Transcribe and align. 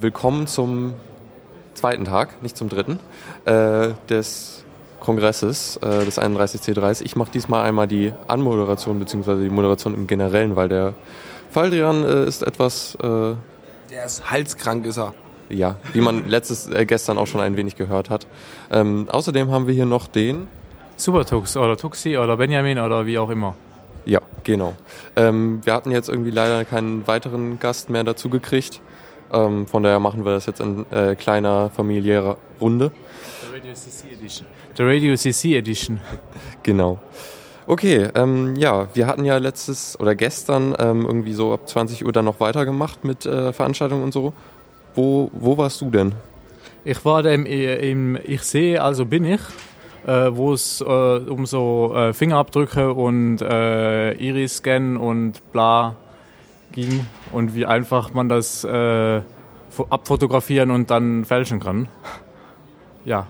Willkommen 0.00 0.46
zum 0.46 0.94
zweiten 1.74 2.04
Tag, 2.04 2.40
nicht 2.40 2.56
zum 2.56 2.68
dritten, 2.68 3.00
äh, 3.46 3.88
des 4.08 4.64
Kongresses 5.00 5.76
äh, 5.78 6.04
des 6.04 6.20
31C3. 6.20 7.02
Ich 7.02 7.16
mache 7.16 7.32
diesmal 7.32 7.64
einmal 7.64 7.88
die 7.88 8.12
Anmoderation 8.28 9.00
bzw. 9.00 9.42
die 9.42 9.50
Moderation 9.50 9.94
im 9.94 10.06
Generellen, 10.06 10.54
weil 10.54 10.68
der 10.68 10.94
Faldrian 11.50 12.04
äh, 12.04 12.26
ist 12.26 12.44
etwas... 12.44 12.94
Äh, 13.02 13.34
der 13.90 14.04
ist 14.06 14.30
halskrank, 14.30 14.86
ist 14.86 14.98
er. 14.98 15.14
Ja, 15.48 15.78
wie 15.92 16.00
man 16.00 16.28
letztes, 16.28 16.68
äh, 16.68 16.86
gestern 16.86 17.18
auch 17.18 17.26
schon 17.26 17.40
ein 17.40 17.56
wenig 17.56 17.74
gehört 17.74 18.08
hat. 18.08 18.28
Ähm, 18.70 19.08
außerdem 19.10 19.50
haben 19.50 19.66
wir 19.66 19.74
hier 19.74 19.86
noch 19.86 20.06
den... 20.06 20.46
Supertux 20.96 21.56
oder 21.56 21.76
Tuxi 21.76 22.16
oder 22.18 22.36
Benjamin 22.36 22.78
oder 22.78 23.04
wie 23.04 23.18
auch 23.18 23.30
immer. 23.30 23.56
Ja, 24.04 24.20
genau. 24.44 24.74
Ähm, 25.16 25.60
wir 25.64 25.74
hatten 25.74 25.90
jetzt 25.90 26.08
irgendwie 26.08 26.30
leider 26.30 26.64
keinen 26.64 27.04
weiteren 27.08 27.58
Gast 27.58 27.90
mehr 27.90 28.04
dazu 28.04 28.28
gekriegt. 28.28 28.80
Ähm, 29.32 29.66
von 29.66 29.82
daher 29.82 30.00
machen 30.00 30.24
wir 30.24 30.32
das 30.32 30.46
jetzt 30.46 30.60
in 30.60 30.86
äh, 30.90 31.14
kleiner 31.14 31.70
familiärer 31.70 32.38
Runde. 32.60 32.92
The 33.42 33.56
Radio 33.56 33.74
CC 33.74 34.12
Edition. 34.12 34.46
The 34.76 34.82
Radio 34.82 35.16
CC 35.16 35.56
Edition. 35.56 36.00
Genau. 36.62 36.98
Okay, 37.66 38.08
ähm, 38.14 38.56
ja, 38.56 38.88
wir 38.94 39.06
hatten 39.06 39.24
ja 39.24 39.36
letztes 39.38 39.98
oder 40.00 40.14
gestern 40.14 40.74
ähm, 40.78 41.04
irgendwie 41.06 41.32
so 41.32 41.52
ab 41.52 41.68
20 41.68 42.04
Uhr 42.04 42.12
dann 42.12 42.24
noch 42.24 42.40
weitergemacht 42.40 43.04
mit 43.04 43.26
äh, 43.26 43.52
Veranstaltungen 43.52 44.02
und 44.02 44.12
so. 44.12 44.32
Wo, 44.94 45.30
wo 45.32 45.56
warst 45.56 45.80
du 45.80 45.90
denn? 45.90 46.14
Ich 46.84 47.04
war 47.04 47.24
im, 47.26 47.44
im 47.44 48.18
Ich 48.24 48.42
sehe, 48.42 48.82
also 48.82 49.04
bin 49.04 49.24
ich, 49.24 49.40
äh, 50.06 50.30
wo 50.32 50.54
es 50.54 50.80
äh, 50.80 50.84
um 50.84 51.44
so 51.44 51.92
äh, 51.94 52.14
Fingerabdrücke 52.14 52.94
und 52.94 53.42
äh, 53.42 54.12
Iris-Scan 54.12 54.96
und 54.96 55.52
bla 55.52 55.96
ging 56.72 57.06
und 57.32 57.54
wie 57.54 57.66
einfach 57.66 58.12
man 58.14 58.28
das 58.28 58.64
äh, 58.64 59.20
abfotografieren 59.90 60.70
und 60.70 60.90
dann 60.90 61.24
fälschen 61.24 61.60
kann. 61.60 61.88
ja. 63.04 63.26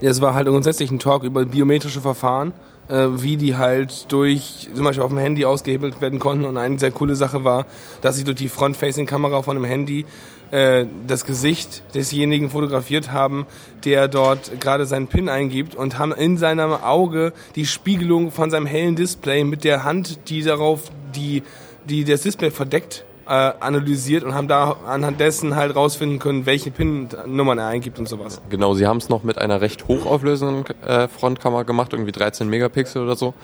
Ja, 0.00 0.10
es 0.10 0.20
war 0.20 0.34
halt 0.34 0.46
grundsätzlich 0.46 0.90
ein 0.90 0.98
Talk 0.98 1.22
über 1.22 1.46
biometrische 1.46 2.02
Verfahren, 2.02 2.52
äh, 2.88 3.06
wie 3.10 3.38
die 3.38 3.56
halt 3.56 4.12
durch, 4.12 4.68
zum 4.74 4.84
Beispiel 4.84 5.02
auf 5.02 5.10
dem 5.10 5.18
Handy 5.18 5.46
ausgehebelt 5.46 6.02
werden 6.02 6.18
konnten. 6.18 6.44
Und 6.44 6.58
eine 6.58 6.78
sehr 6.78 6.90
coole 6.90 7.16
Sache 7.16 7.44
war, 7.44 7.64
dass 8.02 8.16
sie 8.16 8.24
durch 8.24 8.36
die 8.36 8.48
Front-Facing-Kamera 8.48 9.40
von 9.40 9.56
einem 9.56 9.64
Handy 9.64 10.04
äh, 10.50 10.86
das 11.06 11.24
Gesicht 11.24 11.82
desjenigen 11.94 12.50
fotografiert 12.50 13.10
haben, 13.10 13.46
der 13.84 14.06
dort 14.08 14.60
gerade 14.60 14.86
seinen 14.86 15.08
PIN 15.08 15.28
eingibt 15.28 15.74
und 15.74 15.98
haben 15.98 16.12
in 16.12 16.36
seinem 16.36 16.72
Auge 16.72 17.32
die 17.56 17.66
Spiegelung 17.66 18.30
von 18.30 18.50
seinem 18.50 18.66
hellen 18.66 18.96
Display 18.96 19.44
mit 19.44 19.64
der 19.64 19.82
Hand, 19.82 20.28
die 20.28 20.42
darauf 20.42 20.82
die 21.14 21.42
die 21.88 22.04
das 22.04 22.22
Display 22.22 22.50
verdeckt 22.50 23.04
äh, 23.26 23.30
analysiert 23.30 24.22
und 24.22 24.34
haben 24.34 24.48
da 24.48 24.76
anhand 24.86 25.20
dessen 25.20 25.56
halt 25.56 25.74
rausfinden 25.74 26.18
können, 26.18 26.46
welche 26.46 26.70
PIN-Nummern 26.70 27.58
er 27.58 27.66
eingibt 27.66 27.98
und 27.98 28.08
sowas. 28.08 28.40
Genau, 28.50 28.74
sie 28.74 28.86
haben 28.86 28.98
es 28.98 29.08
noch 29.08 29.24
mit 29.24 29.38
einer 29.38 29.60
recht 29.60 29.88
hochauflösenden 29.88 30.64
äh, 30.86 31.08
Frontkamera 31.08 31.64
gemacht, 31.64 31.92
irgendwie 31.92 32.12
13 32.12 32.48
Megapixel 32.48 33.02
oder 33.02 33.16
so. 33.16 33.34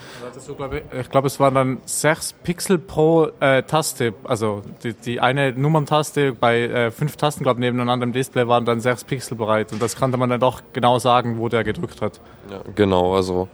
Ich 1.01 1.11
glaube, 1.11 1.27
es 1.27 1.41
waren 1.41 1.55
dann 1.55 1.79
6 1.85 2.35
Pixel 2.45 2.79
pro 2.79 3.31
äh, 3.41 3.63
Taste. 3.65 4.15
Also 4.25 4.63
die, 4.85 4.95
die 4.95 5.21
eine 5.21 5.53
Nummerntaste 5.53 6.33
bei 6.33 6.63
äh, 6.63 6.91
fünf 6.91 7.17
Tasten, 7.17 7.43
glaube 7.43 7.59
ich, 7.59 7.63
nebeneinander 7.63 8.05
im 8.05 8.13
Display 8.13 8.47
waren 8.47 8.65
dann 8.65 8.81
6 8.81 9.05
Pixel 9.05 9.37
bereit. 9.37 9.73
Und 9.73 9.83
das 9.83 9.97
konnte 9.97 10.17
man 10.17 10.31
dann 10.31 10.41
doch 10.41 10.63
genau 10.73 10.99
sagen, 10.99 11.39
wo 11.39 11.49
der 11.49 11.65
gedrückt 11.65 12.01
hat. 12.01 12.21
Ja, 12.51 12.61
genau, 12.75 13.15
also 13.15 13.49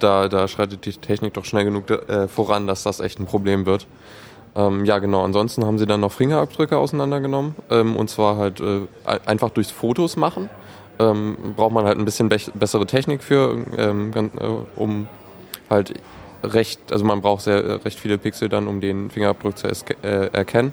da, 0.00 0.28
da 0.28 0.48
schreitet 0.48 0.84
die 0.86 0.92
Technik 0.92 1.34
doch 1.34 1.44
schnell 1.44 1.64
genug 1.64 1.90
äh, 1.90 2.28
voran, 2.28 2.66
dass 2.66 2.82
das 2.82 3.00
echt 3.00 3.20
ein 3.20 3.26
Problem 3.26 3.66
wird. 3.66 3.86
Ähm, 4.58 4.84
ja, 4.84 4.98
genau. 4.98 5.24
Ansonsten 5.24 5.64
haben 5.64 5.78
sie 5.78 5.86
dann 5.86 6.00
noch 6.00 6.12
Fingerabdrücke 6.12 6.76
auseinandergenommen. 6.76 7.54
Ähm, 7.70 7.96
und 7.96 8.10
zwar 8.10 8.36
halt 8.36 8.60
äh, 8.60 8.80
einfach 9.24 9.50
durchs 9.50 9.70
Fotos 9.70 10.16
machen. 10.16 10.50
Ähm, 10.98 11.36
braucht 11.56 11.72
man 11.72 11.84
halt 11.84 11.96
ein 11.96 12.04
bisschen 12.04 12.28
be 12.28 12.38
bessere 12.54 12.84
Technik 12.84 13.22
für, 13.22 13.56
ähm, 13.76 14.12
äh, 14.14 14.44
um 14.74 15.06
halt 15.70 15.94
recht, 16.42 16.80
also 16.90 17.04
man 17.04 17.20
braucht 17.20 17.42
sehr 17.42 17.64
äh, 17.64 17.72
recht 17.74 18.00
viele 18.00 18.18
Pixel 18.18 18.48
dann, 18.48 18.66
um 18.66 18.80
den 18.80 19.08
Fingerabdruck 19.10 19.56
zu 19.56 19.68
äh, 19.68 20.26
erkennen. 20.32 20.72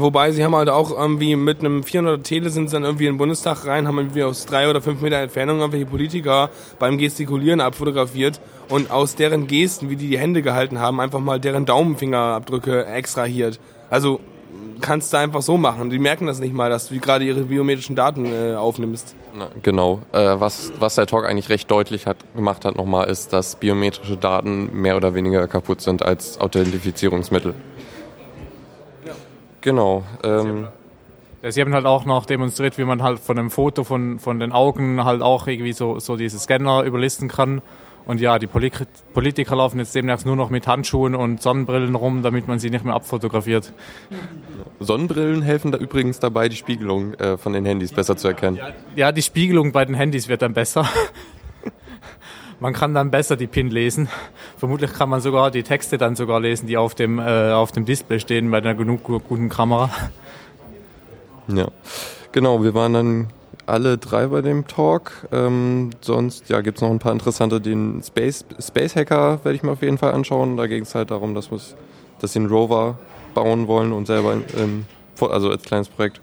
Wobei 0.00 0.32
sie 0.32 0.44
haben 0.44 0.56
halt 0.56 0.68
auch 0.68 0.90
irgendwie 0.90 1.36
mit 1.36 1.60
einem 1.60 1.82
400 1.82 2.24
Tele 2.24 2.50
sind 2.50 2.68
sie 2.68 2.76
dann 2.76 2.84
irgendwie 2.84 3.06
in 3.06 3.14
den 3.14 3.18
Bundestag 3.18 3.66
rein, 3.66 3.86
haben 3.86 3.98
irgendwie 3.98 4.22
aus 4.22 4.46
drei 4.46 4.70
oder 4.70 4.80
fünf 4.80 5.00
Meter 5.02 5.16
Entfernung 5.16 5.58
irgendwelche 5.58 5.86
Politiker 5.86 6.50
beim 6.78 6.98
Gestikulieren 6.98 7.60
abfotografiert 7.60 8.40
und 8.68 8.90
aus 8.90 9.14
deren 9.14 9.46
Gesten, 9.46 9.90
wie 9.90 9.96
die 9.96 10.08
die 10.08 10.18
Hände 10.18 10.42
gehalten 10.42 10.78
haben, 10.78 11.00
einfach 11.00 11.20
mal 11.20 11.38
deren 11.38 11.66
Daumenfingerabdrücke 11.66 12.86
extrahiert. 12.86 13.60
Also 13.90 14.20
kannst 14.82 15.12
du 15.12 15.16
einfach 15.16 15.40
so 15.40 15.56
machen. 15.56 15.88
Die 15.88 15.98
merken 15.98 16.26
das 16.26 16.40
nicht 16.40 16.52
mal, 16.52 16.68
dass 16.68 16.88
du 16.88 16.98
gerade 16.98 17.24
ihre 17.24 17.42
biometrischen 17.42 17.96
Daten 17.96 18.26
äh, 18.26 18.54
aufnimmst. 18.54 19.14
Na, 19.34 19.48
genau. 19.62 20.00
Äh, 20.12 20.40
was, 20.40 20.72
was 20.78 20.96
der 20.96 21.06
Talk 21.06 21.24
eigentlich 21.24 21.48
recht 21.48 21.70
deutlich 21.70 22.06
hat, 22.06 22.18
gemacht 22.34 22.64
hat 22.64 22.76
nochmal, 22.76 23.08
ist, 23.08 23.32
dass 23.32 23.56
biometrische 23.56 24.16
Daten 24.16 24.70
mehr 24.72 24.96
oder 24.96 25.14
weniger 25.14 25.46
kaputt 25.48 25.80
sind 25.80 26.02
als 26.02 26.38
Authentifizierungsmittel. 26.40 27.54
Genau. 29.62 30.04
Ähm, 30.22 30.68
Sie 31.48 31.60
haben 31.60 31.74
halt 31.74 31.86
auch 31.86 32.04
noch 32.04 32.24
demonstriert, 32.24 32.78
wie 32.78 32.84
man 32.84 33.02
halt 33.02 33.18
von 33.18 33.36
einem 33.36 33.50
Foto 33.50 33.82
von, 33.82 34.20
von 34.20 34.38
den 34.38 34.52
Augen 34.52 35.04
halt 35.04 35.22
auch 35.22 35.48
irgendwie 35.48 35.72
so, 35.72 35.98
so 35.98 36.16
diese 36.16 36.38
Scanner 36.38 36.82
überlisten 36.84 37.26
kann. 37.26 37.62
Und 38.04 38.20
ja, 38.20 38.38
die 38.38 38.48
Politiker 38.48 39.56
laufen 39.56 39.78
jetzt 39.78 39.94
demnächst 39.94 40.26
nur 40.26 40.36
noch 40.36 40.50
mit 40.50 40.66
Handschuhen 40.66 41.14
und 41.14 41.40
Sonnenbrillen 41.40 41.94
rum, 41.94 42.22
damit 42.22 42.48
man 42.48 42.58
sie 42.58 42.70
nicht 42.70 42.84
mehr 42.84 42.94
abfotografiert. 42.94 43.72
Sonnenbrillen 44.80 45.42
helfen 45.42 45.70
da 45.70 45.78
übrigens 45.78 46.18
dabei, 46.18 46.48
die 46.48 46.56
Spiegelung 46.56 47.14
äh, 47.14 47.36
von 47.36 47.52
den 47.52 47.64
Handys 47.64 47.92
besser 47.92 48.16
zu 48.16 48.28
erkennen. 48.28 48.56
Ja, 48.56 48.68
ja, 48.96 49.12
die 49.12 49.22
Spiegelung 49.22 49.72
bei 49.72 49.84
den 49.84 49.94
Handys 49.94 50.28
wird 50.28 50.42
dann 50.42 50.52
besser. 50.52 50.88
man 52.62 52.72
kann 52.72 52.94
dann 52.94 53.10
besser 53.10 53.36
die 53.36 53.48
PIN 53.48 53.70
lesen. 53.70 54.08
Vermutlich 54.56 54.92
kann 54.92 55.08
man 55.08 55.20
sogar 55.20 55.50
die 55.50 55.64
Texte 55.64 55.98
dann 55.98 56.14
sogar 56.14 56.38
lesen, 56.38 56.68
die 56.68 56.76
auf 56.76 56.94
dem, 56.94 57.18
äh, 57.18 57.50
auf 57.50 57.72
dem 57.72 57.84
Display 57.84 58.20
stehen 58.20 58.50
bei 58.52 58.58
einer 58.58 58.74
genug 58.74 59.02
guten 59.02 59.48
Kamera. 59.48 59.90
Ja, 61.48 61.66
genau. 62.30 62.62
Wir 62.62 62.72
waren 62.72 62.92
dann 62.92 63.26
alle 63.66 63.98
drei 63.98 64.28
bei 64.28 64.42
dem 64.42 64.68
Talk. 64.68 65.26
Ähm, 65.32 65.90
sonst 66.02 66.48
ja, 66.50 66.60
gibt 66.60 66.78
es 66.78 66.82
noch 66.82 66.90
ein 66.90 67.00
paar 67.00 67.12
interessante. 67.12 67.60
Den 67.60 68.00
Space, 68.00 68.44
Space 68.60 68.94
Hacker 68.94 69.40
werde 69.42 69.56
ich 69.56 69.64
mir 69.64 69.72
auf 69.72 69.82
jeden 69.82 69.98
Fall 69.98 70.12
anschauen. 70.12 70.56
Da 70.56 70.68
ging 70.68 70.84
es 70.84 70.94
halt 70.94 71.10
darum, 71.10 71.34
dass, 71.34 71.50
dass 72.20 72.32
sie 72.32 72.38
einen 72.38 72.48
Rover 72.48 72.96
bauen 73.34 73.66
wollen 73.66 73.92
und 73.92 74.06
selber, 74.06 74.36
ähm, 74.56 74.86
also 75.18 75.50
als 75.50 75.64
kleines 75.64 75.88
Projekt. 75.88 76.20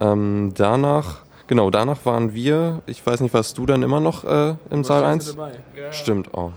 Ähm, 0.00 0.54
danach 0.56 1.18
Genau, 1.50 1.68
danach 1.70 2.06
waren 2.06 2.32
wir, 2.32 2.80
ich 2.86 3.04
weiß 3.04 3.18
nicht, 3.22 3.34
warst 3.34 3.58
du 3.58 3.66
dann 3.66 3.82
immer 3.82 3.98
noch 3.98 4.22
äh, 4.22 4.54
im 4.70 4.84
Saal 4.84 5.02
1? 5.02 5.36
Ja. 5.36 5.92
Stimmt, 5.92 6.32
oh. 6.32 6.52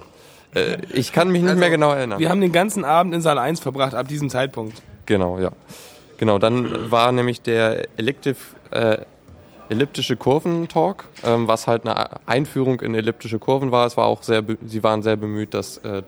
Äh, 0.54 0.78
ich 0.94 1.12
kann 1.12 1.32
mich 1.32 1.42
nicht 1.42 1.50
also, 1.50 1.60
mehr 1.60 1.72
genau 1.72 1.94
erinnern. 1.94 2.20
Wir 2.20 2.30
haben 2.30 2.42
den 2.42 2.52
ganzen 2.52 2.86
Abend 2.86 3.16
in 3.16 3.22
Saal 3.22 3.40
1 3.40 3.60
verbracht, 3.60 3.96
ab 3.96 4.08
diesem 4.08 4.30
Zeitpunkt. 4.30 4.84
Genau, 5.08 5.40
ja. 5.40 5.50
Genau, 6.18 6.38
dann 6.38 6.92
war 6.92 7.12
nämlich 7.12 7.42
der 7.42 7.88
Elective, 7.98 8.38
äh, 8.70 9.00
elliptische 9.70 10.16
Kurven-Talk, 10.16 11.06
ähm, 11.24 11.48
was 11.48 11.66
halt 11.66 11.88
eine 11.88 12.28
Einführung 12.28 12.80
in 12.82 12.94
elliptische 12.94 13.40
Kurven 13.40 13.72
war. 13.72 13.88
Es 13.88 13.98
war 13.98 14.06
auch 14.06 14.22
sehr, 14.22 14.44
sie 14.64 14.84
waren 14.84 15.02
sehr 15.02 15.16
bemüht, 15.16 15.56
das 15.56 15.78
äh, 15.78 16.04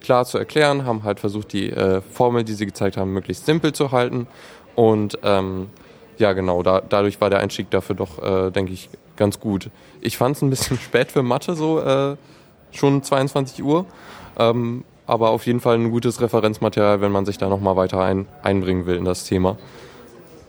klar 0.00 0.24
zu 0.24 0.38
erklären, 0.38 0.84
haben 0.84 1.02
halt 1.02 1.18
versucht, 1.18 1.52
die 1.52 1.70
äh, 1.70 2.00
Formel, 2.00 2.44
die 2.44 2.52
sie 2.52 2.66
gezeigt 2.66 2.96
haben, 2.96 3.12
möglichst 3.12 3.44
simpel 3.44 3.72
zu 3.72 3.90
halten 3.90 4.28
und 4.76 5.18
ähm, 5.24 5.70
ja, 6.20 6.32
genau, 6.32 6.62
da, 6.62 6.80
dadurch 6.80 7.20
war 7.20 7.30
der 7.30 7.40
Einstieg 7.40 7.70
dafür 7.70 7.96
doch, 7.96 8.22
äh, 8.22 8.50
denke 8.50 8.72
ich, 8.72 8.88
ganz 9.16 9.40
gut. 9.40 9.70
Ich 10.00 10.16
fand 10.16 10.36
es 10.36 10.42
ein 10.42 10.50
bisschen 10.50 10.78
spät 10.80 11.10
für 11.12 11.22
Mathe, 11.22 11.54
so 11.54 11.80
äh, 11.80 12.16
schon 12.72 13.02
22 13.02 13.64
Uhr. 13.64 13.86
Ähm, 14.38 14.84
aber 15.06 15.30
auf 15.30 15.44
jeden 15.46 15.58
Fall 15.58 15.74
ein 15.74 15.90
gutes 15.90 16.20
Referenzmaterial, 16.20 17.00
wenn 17.00 17.10
man 17.10 17.26
sich 17.26 17.36
da 17.36 17.48
nochmal 17.48 17.74
weiter 17.74 18.00
ein, 18.00 18.26
einbringen 18.42 18.86
will 18.86 18.96
in 18.96 19.04
das 19.04 19.24
Thema. 19.24 19.58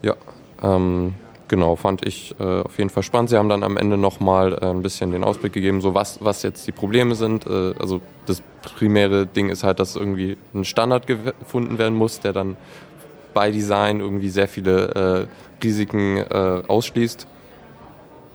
Ja, 0.03 0.15
ähm, 0.61 1.15
genau, 1.47 1.75
fand 1.75 2.05
ich 2.05 2.35
äh, 2.39 2.61
auf 2.61 2.77
jeden 2.77 2.91
Fall 2.91 3.01
spannend. 3.01 3.31
Sie 3.31 3.37
haben 3.37 3.49
dann 3.49 3.63
am 3.63 3.75
Ende 3.75 3.97
nochmal 3.97 4.53
äh, 4.53 4.67
ein 4.67 4.83
bisschen 4.83 5.11
den 5.11 5.23
Ausblick 5.23 5.53
gegeben, 5.53 5.81
so 5.81 5.95
was, 5.95 6.23
was 6.23 6.43
jetzt 6.43 6.67
die 6.67 6.71
Probleme 6.71 7.15
sind. 7.15 7.47
Äh, 7.47 7.73
also 7.79 8.01
das 8.27 8.43
primäre 8.61 9.25
Ding 9.25 9.49
ist 9.49 9.63
halt, 9.63 9.79
dass 9.79 9.95
irgendwie 9.95 10.37
ein 10.53 10.63
Standard 10.63 11.07
gefunden 11.07 11.79
werden 11.79 11.97
muss, 11.97 12.19
der 12.19 12.33
dann 12.33 12.55
bei 13.33 13.51
Design 13.51 13.99
irgendwie 13.99 14.29
sehr 14.29 14.47
viele 14.47 15.27
äh, 15.27 15.27
Risiken 15.63 16.17
äh, 16.17 16.61
ausschließt. 16.67 17.27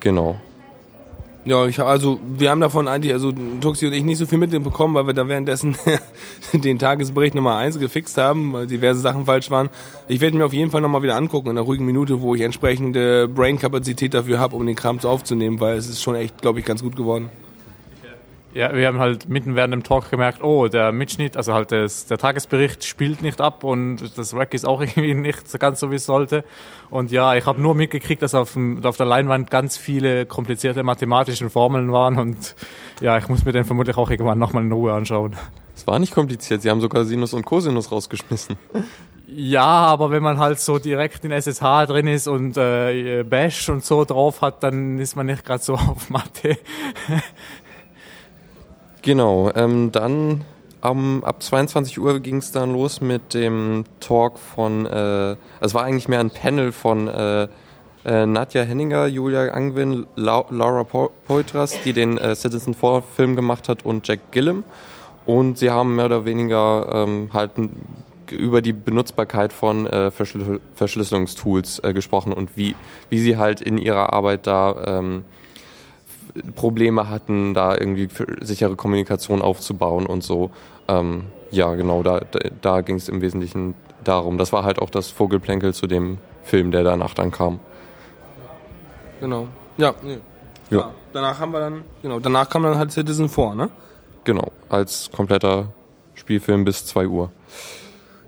Genau. 0.01 0.37
Ja, 1.47 1.65
ich 1.67 1.79
also 1.79 2.19
wir 2.27 2.51
haben 2.51 2.61
davon 2.61 2.89
eigentlich, 2.89 3.13
also 3.13 3.33
Tuxi 3.61 3.87
und 3.87 3.93
ich 3.93 4.03
nicht 4.03 4.19
so 4.19 4.27
viel 4.27 4.39
mitbekommen, 4.39 4.95
weil 4.95 5.07
wir 5.07 5.15
da 5.15 5.29
währenddessen 5.29 5.77
den 6.53 6.81
Tagesbericht 6.81 7.37
Nummer 7.37 7.55
1 7.55 7.79
gefixt 7.79 8.19
haben, 8.19 8.53
weil 8.53 8.67
diverse 8.67 8.99
Sachen 8.99 9.27
falsch 9.27 9.49
waren. 9.49 9.71
Ich 10.09 10.21
werde 10.21 10.37
mir 10.37 10.45
auf 10.45 10.53
jeden 10.53 10.73
Fall 10.73 10.81
nochmal 10.81 11.05
wieder 11.05 11.15
angucken 11.15 11.51
in 11.51 11.57
einer 11.57 11.65
ruhigen 11.65 11.87
Minute, 11.87 12.21
wo 12.21 12.35
ich 12.35 12.41
entsprechende 12.41 13.29
Brain-Kapazität 13.29 14.13
dafür 14.13 14.41
habe, 14.41 14.57
um 14.57 14.67
den 14.67 14.75
Kram 14.75 14.99
aufzunehmen, 15.05 15.61
weil 15.61 15.77
es 15.77 15.89
ist 15.89 16.03
schon 16.03 16.17
echt, 16.17 16.43
glaube 16.43 16.59
ich, 16.59 16.65
ganz 16.65 16.83
gut 16.83 16.97
geworden. 16.97 17.31
Ja, 18.57 18.75
wir 18.75 18.87
haben 18.87 18.99
halt 18.99 19.29
mitten 19.29 19.55
während 19.55 19.75
dem 19.75 19.83
Talk 19.83 20.11
gemerkt, 20.11 20.43
oh, 20.43 20.67
der 20.69 20.91
Mitschnitt, 20.91 21.37
also 21.37 21.53
halt 21.53 21.73
das, 21.73 22.07
der 22.07 22.17
Tagesbericht 22.17 22.85
spielt 22.85 23.21
nicht 23.21 23.43
ab 23.43 23.65
und 23.65 24.17
das 24.17 24.35
Rack 24.35 24.55
ist 24.55 24.67
auch 24.67 24.81
irgendwie 24.97 25.13
nicht 25.13 25.47
so 25.47 25.59
ganz 25.59 25.79
so, 25.79 25.91
wie 25.91 25.97
es 25.97 26.07
sollte. 26.07 26.43
Und 26.89 27.11
ja, 27.11 27.35
ich 27.35 27.45
habe 27.45 27.61
nur 27.61 27.75
mitgekriegt, 27.75 28.23
dass 28.23 28.35
auf, 28.35 28.55
dem, 28.55 28.83
auf 28.83 28.97
der 28.97 29.05
Leinwand 29.05 29.51
ganz 29.51 29.77
viele 29.77 30.25
komplizierte 30.25 30.83
mathematische 30.85 31.51
Formeln 31.51 31.93
waren 31.93 32.19
und 32.19 32.57
ja, 33.03 33.19
ich 33.19 33.29
muss 33.29 33.45
mir 33.45 33.53
den 33.53 33.67
vermutlich 33.67 33.99
auch 33.99 34.09
irgendwann 34.09 34.39
nochmal 34.39 34.63
in 34.63 34.73
Ruhe 34.73 34.95
anschauen. 34.95 35.37
Es 35.75 35.87
war 35.87 35.99
nicht 35.99 36.15
kompliziert, 36.15 36.63
sie 36.63 36.71
haben 36.71 36.81
sogar 36.81 37.05
Sinus 37.05 37.35
und 37.35 37.45
Cosinus 37.45 37.93
rausgeschmissen. 37.93 38.57
Ja, 39.29 39.67
aber 39.67 40.11
wenn 40.11 40.23
man 40.23 40.39
halt 40.39 40.61
so 40.61 40.79
direkt 40.79 41.27
in 41.27 41.31
SSH 41.31 41.85
drin 41.89 42.07
ist 42.07 42.27
und 42.27 42.57
äh, 42.57 43.23
Bash 43.23 43.69
und 43.69 43.85
so 43.85 44.07
drauf 44.07 44.41
hat, 44.41 44.63
dann 44.63 44.99
ist 44.99 45.15
man 45.15 45.27
nicht 45.27 45.45
gerade 45.45 45.63
so 45.63 45.75
auf 45.75 46.09
Mathe. 46.09 46.57
Genau, 49.07 49.53
ähm, 49.55 49.93
dann 49.93 50.45
um, 50.83 51.23
ab 51.23 51.41
22 51.41 52.01
Uhr 52.01 52.19
ging 52.19 52.39
es 52.39 52.51
dann 52.51 52.73
los 52.73 53.01
mit 53.01 53.35
dem 53.35 53.85
Talk 54.01 54.37
von, 54.37 54.85
äh, 54.85 55.37
es 55.61 55.75
war 55.75 55.85
eigentlich 55.85 56.09
mehr 56.09 56.19
ein 56.19 56.31
Panel 56.31 56.73
von 56.73 57.07
äh, 57.07 57.47
äh, 58.05 58.27
Nadja 58.27 58.63
Henninger, 58.63 59.07
Julia 59.07 59.53
Angwin, 59.53 60.07
La 60.17 60.45
Laura 60.51 60.83
po 60.83 61.13
Poitras, 61.25 61.81
die 61.85 61.93
den 61.93 62.19
äh, 62.19 62.35
Citizen 62.35 62.75
4 62.75 63.05
Film 63.15 63.37
gemacht 63.37 63.69
hat 63.69 63.85
und 63.85 64.09
Jack 64.09 64.33
Gillum. 64.33 64.65
Und 65.25 65.57
sie 65.57 65.71
haben 65.71 65.95
mehr 65.95 66.07
oder 66.07 66.25
weniger 66.25 66.89
ähm, 66.93 67.31
halt 67.33 67.53
über 68.33 68.61
die 68.61 68.73
Benutzbarkeit 68.73 69.53
von 69.53 69.87
äh, 69.87 70.11
Verschlüssel 70.11 70.61
Verschlüsselungstools 70.75 71.81
gesprochen 71.95 72.33
und 72.33 72.57
wie, 72.57 72.75
wie 73.09 73.21
sie 73.21 73.37
halt 73.37 73.61
in 73.61 73.79
ihrer 73.79 74.13
Arbeit 74.13 74.49
da 74.49 74.99
ähm, 74.99 75.25
Probleme 76.55 77.09
hatten, 77.09 77.55
da 77.55 77.75
irgendwie 77.75 78.09
sichere 78.41 78.77
Kommunikation 78.77 79.43
aufzubauen 79.43 80.07
und 80.07 80.23
so. 80.23 80.51
Ähm, 80.89 81.25
ja, 81.51 81.75
genau, 81.75 82.03
da, 82.03 82.21
da, 82.61 82.81
ging 82.81 82.97
es 82.97 83.09
im 83.09 83.21
Wesentlichen 83.21 83.75
darum. 84.05 84.39
Das 84.39 84.53
war 84.53 84.65
halt 84.65 84.79
auch 84.81 84.91
das 84.91 85.11
Vogelplänkel 85.11 85.75
zu 85.75 85.87
dem 85.87 86.19
Film, 86.43 86.71
der 86.71 86.85
danach 86.85 87.15
dann 87.15 87.31
kam. 87.31 87.61
Genau. 89.21 89.49
Ja, 89.79 89.95
nee. 90.03 90.19
ja. 90.71 90.93
Danach 91.13 91.39
haben 91.41 91.53
wir 91.53 91.61
dann, 91.61 91.83
genau, 92.03 92.21
danach 92.21 92.49
kam 92.49 92.63
dann 92.63 92.77
halt 92.77 92.93
Citizen 92.93 93.29
vor, 93.29 93.55
ne? 93.55 93.71
Genau, 94.25 94.53
als 94.69 95.11
kompletter 95.15 95.69
Spielfilm 96.15 96.65
bis 96.65 96.85
2 96.87 97.07
Uhr. 97.07 97.31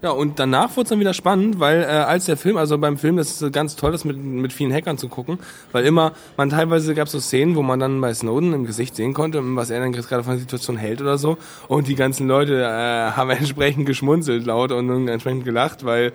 Ja, 0.00 0.10
und 0.10 0.38
danach 0.38 0.76
wurde 0.76 0.82
es 0.82 0.88
dann 0.90 1.00
wieder 1.00 1.12
spannend, 1.12 1.58
weil 1.58 1.82
äh, 1.82 1.86
als 1.86 2.26
der 2.26 2.36
Film, 2.36 2.56
also 2.56 2.78
beim 2.78 2.98
Film, 2.98 3.16
das 3.16 3.42
ist 3.42 3.52
ganz 3.52 3.74
toll, 3.74 3.90
das 3.90 4.04
mit, 4.04 4.16
mit 4.16 4.52
vielen 4.52 4.72
Hackern 4.72 4.96
zu 4.96 5.08
gucken, 5.08 5.40
weil 5.72 5.84
immer, 5.84 6.12
man 6.36 6.50
teilweise 6.50 6.94
gab 6.94 7.06
es 7.06 7.12
so 7.12 7.18
Szenen, 7.18 7.56
wo 7.56 7.62
man 7.62 7.80
dann 7.80 8.00
bei 8.00 8.14
Snowden 8.14 8.52
im 8.52 8.64
Gesicht 8.64 8.94
sehen 8.94 9.12
konnte, 9.12 9.40
was 9.42 9.70
er 9.70 9.80
dann 9.80 9.92
gerade 9.92 10.22
von 10.22 10.34
der 10.34 10.40
Situation 10.40 10.76
hält 10.76 11.00
oder 11.00 11.18
so. 11.18 11.36
Und 11.66 11.88
die 11.88 11.96
ganzen 11.96 12.28
Leute 12.28 12.62
äh, 12.62 13.10
haben 13.16 13.30
entsprechend 13.30 13.86
geschmunzelt 13.86 14.46
laut 14.46 14.70
und 14.70 15.08
entsprechend 15.08 15.44
gelacht, 15.44 15.84
weil 15.84 16.12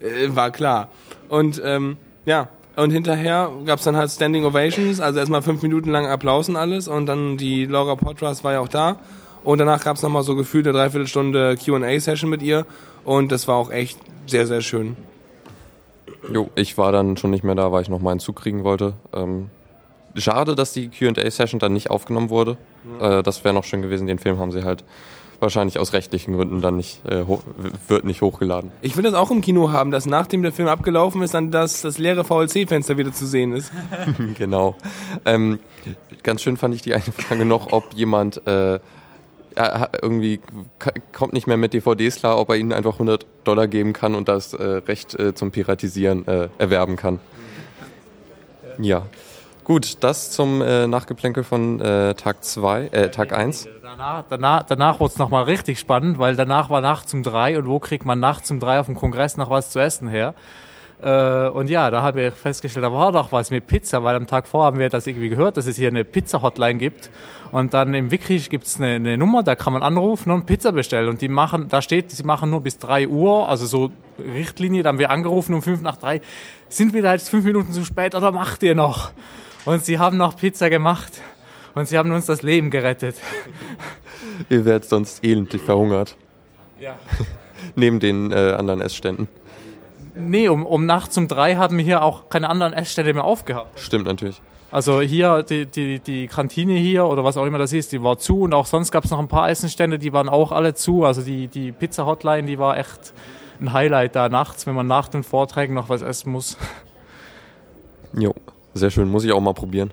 äh, 0.00 0.34
war 0.34 0.50
klar. 0.50 0.88
Und 1.28 1.60
ähm, 1.62 1.98
ja, 2.24 2.48
und 2.76 2.90
hinterher 2.90 3.50
gab's 3.66 3.84
dann 3.84 3.96
halt 3.96 4.10
Standing 4.10 4.46
Ovations, 4.46 4.98
also 5.00 5.18
erstmal 5.18 5.42
fünf 5.42 5.62
Minuten 5.62 5.90
lang 5.90 6.06
Applaus 6.06 6.48
und 6.48 6.56
alles. 6.56 6.88
Und 6.88 7.04
dann 7.04 7.36
die 7.36 7.66
Laura 7.66 7.96
Potras 7.96 8.44
war 8.44 8.54
ja 8.54 8.60
auch 8.60 8.68
da. 8.68 8.98
Und 9.44 9.58
danach 9.58 9.84
gab's 9.84 10.02
nochmal 10.02 10.24
so 10.24 10.34
gefühlt 10.36 10.66
eine 10.66 10.76
Dreiviertelstunde 10.76 11.56
QA-Session 11.56 12.28
mit 12.28 12.42
ihr. 12.42 12.66
Und 13.06 13.30
das 13.30 13.46
war 13.46 13.54
auch 13.54 13.70
echt 13.70 13.98
sehr, 14.26 14.48
sehr 14.48 14.60
schön. 14.60 14.96
Jo, 16.32 16.50
ich 16.56 16.76
war 16.76 16.90
dann 16.90 17.16
schon 17.16 17.30
nicht 17.30 17.44
mehr 17.44 17.54
da, 17.54 17.70
weil 17.70 17.82
ich 17.82 17.88
noch 17.88 18.00
mal 18.00 18.10
einen 18.10 18.18
Zug 18.18 18.34
kriegen 18.34 18.64
wollte. 18.64 18.94
Ähm, 19.14 19.48
schade, 20.16 20.56
dass 20.56 20.72
die 20.72 20.88
QA-Session 20.88 21.60
dann 21.60 21.72
nicht 21.72 21.88
aufgenommen 21.88 22.30
wurde. 22.30 22.56
Ja. 23.00 23.20
Äh, 23.20 23.22
das 23.22 23.44
wäre 23.44 23.54
noch 23.54 23.62
schön 23.62 23.80
gewesen. 23.80 24.08
Den 24.08 24.18
Film 24.18 24.40
haben 24.40 24.50
sie 24.50 24.64
halt 24.64 24.82
wahrscheinlich 25.38 25.78
aus 25.78 25.92
rechtlichen 25.92 26.34
Gründen 26.34 26.60
dann 26.62 26.78
nicht, 26.78 27.06
äh, 27.06 27.24
wird 27.86 28.04
nicht 28.04 28.22
hochgeladen. 28.22 28.72
Ich 28.82 28.96
will 28.96 29.04
das 29.04 29.14
auch 29.14 29.30
im 29.30 29.40
Kino 29.40 29.70
haben, 29.70 29.92
dass 29.92 30.06
nachdem 30.06 30.42
der 30.42 30.50
Film 30.50 30.66
abgelaufen 30.66 31.22
ist, 31.22 31.32
dann 31.32 31.52
das, 31.52 31.82
das 31.82 31.98
leere 31.98 32.24
VLC-Fenster 32.24 32.96
wieder 32.96 33.12
zu 33.12 33.24
sehen 33.24 33.52
ist. 33.52 33.70
genau. 34.36 34.74
Ähm, 35.24 35.60
ganz 36.24 36.42
schön 36.42 36.56
fand 36.56 36.74
ich 36.74 36.82
die 36.82 36.94
eine 36.94 37.04
Frage 37.04 37.44
noch, 37.44 37.72
ob 37.72 37.94
jemand 37.94 38.44
äh, 38.48 38.80
er 39.56 39.90
irgendwie 40.02 40.40
kommt 41.12 41.32
nicht 41.32 41.46
mehr 41.46 41.56
mit 41.56 41.72
DVDs 41.72 42.16
klar, 42.16 42.38
ob 42.38 42.50
er 42.50 42.56
ihnen 42.56 42.72
einfach 42.72 42.94
100 42.94 43.26
Dollar 43.44 43.66
geben 43.66 43.92
kann 43.92 44.14
und 44.14 44.28
das 44.28 44.52
äh, 44.52 44.62
Recht 44.62 45.18
äh, 45.18 45.34
zum 45.34 45.50
Piratisieren 45.50 46.26
äh, 46.26 46.48
erwerben 46.58 46.96
kann. 46.96 47.18
Ja. 48.78 49.06
Gut, 49.64 50.04
das 50.04 50.30
zum 50.30 50.62
äh, 50.62 50.86
Nachgeplänkel 50.86 51.42
von 51.42 51.80
äh, 51.80 52.14
Tag 52.14 52.44
2, 52.44 52.86
äh, 52.86 53.10
Tag 53.10 53.32
1. 53.32 53.68
Danach, 53.82 54.24
danach, 54.28 54.62
danach 54.62 55.00
wurde 55.00 55.12
es 55.14 55.18
nochmal 55.18 55.44
richtig 55.44 55.80
spannend, 55.80 56.18
weil 56.20 56.36
danach 56.36 56.70
war 56.70 56.80
nachts 56.80 57.12
um 57.14 57.24
drei 57.24 57.58
und 57.58 57.66
wo 57.66 57.80
kriegt 57.80 58.04
man 58.04 58.20
nachts 58.20 58.48
um 58.52 58.60
drei 58.60 58.78
auf 58.78 58.86
dem 58.86 58.94
Kongress 58.94 59.36
noch 59.36 59.50
was 59.50 59.70
zu 59.70 59.80
essen 59.80 60.06
her? 60.06 60.34
Äh, 61.02 61.48
und 61.48 61.68
ja, 61.68 61.90
da 61.90 62.02
habe 62.02 62.26
ich 62.26 62.34
festgestellt, 62.34 62.84
da 62.84 62.92
war 62.92 63.12
doch 63.12 63.30
was 63.32 63.50
mit 63.50 63.66
Pizza, 63.66 64.02
weil 64.02 64.16
am 64.16 64.26
Tag 64.26 64.46
vor 64.46 64.64
haben 64.64 64.78
wir 64.78 64.88
das 64.88 65.06
irgendwie 65.06 65.28
gehört, 65.28 65.56
dass 65.56 65.66
es 65.66 65.76
hier 65.76 65.88
eine 65.88 66.04
Pizza-Hotline 66.04 66.78
gibt. 66.78 67.10
Und 67.52 67.74
dann 67.74 67.94
im 67.94 68.10
Wikrisch 68.10 68.48
gibt 68.48 68.66
es 68.66 68.76
eine, 68.76 68.94
eine, 68.94 69.16
Nummer, 69.18 69.42
da 69.42 69.54
kann 69.54 69.72
man 69.72 69.82
anrufen 69.82 70.30
und 70.30 70.46
Pizza 70.46 70.72
bestellen. 70.72 71.08
Und 71.08 71.20
die 71.20 71.28
machen, 71.28 71.68
da 71.68 71.82
steht, 71.82 72.10
sie 72.10 72.24
machen 72.24 72.50
nur 72.50 72.60
bis 72.60 72.78
drei 72.78 73.06
Uhr, 73.06 73.48
also 73.48 73.66
so 73.66 73.90
Richtlinie, 74.18 74.82
da 74.82 74.88
haben 74.88 74.98
wir 74.98 75.10
angerufen 75.10 75.54
um 75.54 75.62
fünf 75.62 75.82
nach 75.82 75.96
drei. 75.96 76.20
Sind 76.68 76.94
wir 76.94 77.02
da 77.02 77.12
jetzt 77.12 77.28
fünf 77.28 77.44
Minuten 77.44 77.72
zu 77.72 77.84
spät 77.84 78.14
oder 78.14 78.32
macht 78.32 78.62
ihr 78.62 78.74
noch? 78.74 79.12
Und 79.64 79.84
sie 79.84 79.98
haben 79.98 80.16
noch 80.16 80.36
Pizza 80.36 80.70
gemacht. 80.70 81.12
Und 81.74 81.86
sie 81.86 81.98
haben 81.98 82.10
uns 82.10 82.24
das 82.24 82.42
Leben 82.42 82.70
gerettet. 82.70 83.16
ihr 84.48 84.64
werdet 84.64 84.88
sonst 84.88 85.22
elendlich 85.22 85.60
verhungert. 85.60 86.16
Ja. 86.80 86.98
Neben 87.74 88.00
den 88.00 88.32
äh, 88.32 88.54
anderen 88.56 88.80
Essständen. 88.80 89.28
Nee, 90.18 90.48
um, 90.48 90.64
um 90.64 90.86
nachts 90.86 91.16
um 91.18 91.28
drei 91.28 91.56
haben 91.56 91.76
wir 91.76 91.84
hier 91.84 92.02
auch 92.02 92.28
keine 92.28 92.48
anderen 92.48 92.72
Essstände 92.72 93.12
mehr 93.12 93.24
aufgehabt. 93.24 93.78
Stimmt 93.78 94.06
natürlich. 94.06 94.40
Also 94.72 95.00
hier, 95.00 95.42
die, 95.42 95.66
die, 95.66 96.00
die 96.00 96.26
Kantine 96.26 96.74
hier 96.74 97.06
oder 97.06 97.22
was 97.22 97.36
auch 97.36 97.46
immer 97.46 97.58
das 97.58 97.72
ist, 97.72 97.92
die 97.92 98.02
war 98.02 98.18
zu 98.18 98.40
und 98.40 98.54
auch 98.54 98.66
sonst 98.66 98.90
gab 98.90 99.04
es 99.04 99.10
noch 99.10 99.18
ein 99.18 99.28
paar 99.28 99.48
Essenstände, 99.48 99.98
die 99.98 100.12
waren 100.12 100.28
auch 100.28 100.52
alle 100.52 100.74
zu. 100.74 101.04
Also 101.04 101.22
die, 101.22 101.48
die 101.48 101.70
Pizza-Hotline, 101.70 102.46
die 102.46 102.58
war 102.58 102.76
echt 102.76 103.12
ein 103.60 103.72
Highlight 103.72 104.16
da 104.16 104.28
nachts, 104.28 104.66
wenn 104.66 104.74
man 104.74 104.86
nach 104.86 105.08
den 105.08 105.22
Vorträgen 105.22 105.74
noch 105.74 105.88
was 105.88 106.02
essen 106.02 106.32
muss. 106.32 106.56
Jo, 108.18 108.34
sehr 108.72 108.90
schön, 108.90 109.10
muss 109.10 109.24
ich 109.24 109.32
auch 109.32 109.40
mal 109.40 109.52
probieren. 109.52 109.90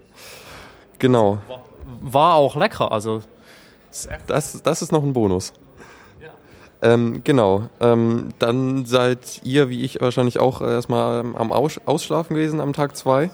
Genau. 0.98 1.40
War, 1.50 1.64
war 2.00 2.36
auch 2.36 2.56
lecker, 2.56 2.90
also. 2.90 3.22
Das, 4.28 4.62
das 4.62 4.82
ist 4.82 4.94
noch 4.94 5.04
ein 5.04 5.12
Bonus. 5.12 5.52
Ähm, 6.84 7.22
genau. 7.24 7.70
Ähm, 7.80 8.30
dann 8.40 8.86
seid 8.86 9.42
ihr, 9.44 9.70
wie 9.70 9.84
ich 9.84 10.02
wahrscheinlich 10.02 10.40
auch, 10.40 10.62
erstmal 10.62 11.20
am 11.20 11.52
Aus 11.54 11.80
Ausschlafen 11.86 12.36
gewesen 12.36 12.60
am 12.60 12.74
Tag 12.74 12.98
zwei. 12.98 13.32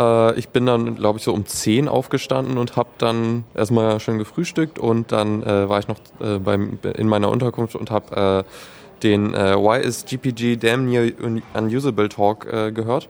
Äh, 0.00 0.34
ich 0.38 0.48
bin 0.48 0.66
dann, 0.66 0.96
glaube 0.96 1.18
ich, 1.18 1.24
so 1.24 1.32
um 1.32 1.46
10 1.46 1.88
aufgestanden 1.88 2.58
und 2.58 2.76
habe 2.76 2.90
dann 2.98 3.44
erstmal 3.54 4.00
schön 4.00 4.18
gefrühstückt 4.18 4.80
und 4.80 5.12
dann 5.12 5.44
äh, 5.44 5.68
war 5.68 5.78
ich 5.78 5.86
noch 5.86 5.98
äh, 6.20 6.38
beim, 6.38 6.80
in 6.96 7.08
meiner 7.08 7.30
Unterkunft 7.30 7.76
und 7.76 7.92
habe 7.92 8.44
äh, 8.44 9.02
den 9.04 9.32
äh, 9.32 9.56
Why 9.56 9.80
is 9.80 10.04
GPG 10.04 10.56
Damn 10.56 10.86
Near 10.86 11.12
Unusable 11.54 12.08
Talk 12.08 12.52
äh, 12.52 12.72
gehört, 12.72 13.08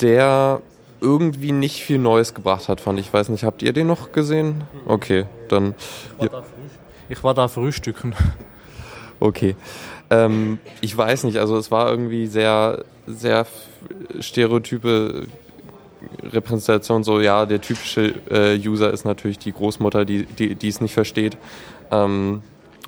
der 0.00 0.62
irgendwie 1.02 1.52
nicht 1.52 1.82
viel 1.82 1.98
Neues 1.98 2.32
gebracht 2.32 2.68
hat, 2.68 2.80
fand 2.80 2.98
ich. 2.98 3.08
Ich 3.08 3.12
weiß 3.12 3.28
nicht, 3.28 3.44
habt 3.44 3.62
ihr 3.62 3.74
den 3.74 3.86
noch 3.86 4.12
gesehen? 4.12 4.64
Okay, 4.86 5.26
dann. 5.48 5.74
Ich 6.18 6.32
war, 6.32 6.40
da, 6.40 6.44
ich 7.10 7.24
war 7.24 7.34
da 7.34 7.48
frühstücken. 7.48 8.14
Okay. 9.22 9.54
Ähm, 10.10 10.58
ich 10.80 10.96
weiß 10.96 11.22
nicht, 11.24 11.36
also 11.38 11.56
es 11.56 11.70
war 11.70 11.88
irgendwie 11.88 12.26
sehr, 12.26 12.84
sehr 13.06 13.46
stereotype 14.18 15.28
Repräsentation, 16.24 17.04
so 17.04 17.20
ja, 17.20 17.46
der 17.46 17.60
typische 17.60 18.14
äh, 18.28 18.58
User 18.58 18.92
ist 18.92 19.04
natürlich 19.04 19.38
die 19.38 19.52
Großmutter, 19.52 20.04
die, 20.04 20.26
die, 20.26 20.56
die 20.56 20.66
es 20.66 20.80
nicht 20.80 20.94
versteht. 20.94 21.38
Ähm, 21.92 22.42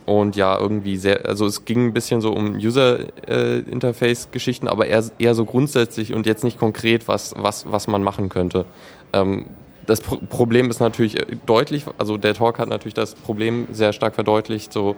und 0.06 0.34
ja, 0.34 0.58
irgendwie 0.58 0.96
sehr, 0.96 1.24
also 1.26 1.46
es 1.46 1.64
ging 1.64 1.86
ein 1.86 1.92
bisschen 1.92 2.20
so 2.20 2.32
um 2.32 2.56
User-Interface-Geschichten, 2.56 4.66
aber 4.66 4.88
eher, 4.88 5.04
eher 5.20 5.36
so 5.36 5.44
grundsätzlich 5.44 6.14
und 6.14 6.26
jetzt 6.26 6.42
nicht 6.42 6.58
konkret, 6.58 7.06
was, 7.06 7.32
was, 7.38 7.70
was 7.70 7.86
man 7.86 8.02
machen 8.02 8.28
könnte. 8.28 8.64
Ähm, 9.12 9.46
das 9.86 10.00
Pro 10.00 10.16
Problem 10.16 10.68
ist 10.68 10.80
natürlich 10.80 11.16
deutlich, 11.46 11.84
also 11.96 12.16
der 12.16 12.34
Talk 12.34 12.58
hat 12.58 12.68
natürlich 12.68 12.94
das 12.94 13.14
Problem 13.14 13.68
sehr 13.70 13.92
stark 13.92 14.16
verdeutlicht, 14.16 14.72
so 14.72 14.96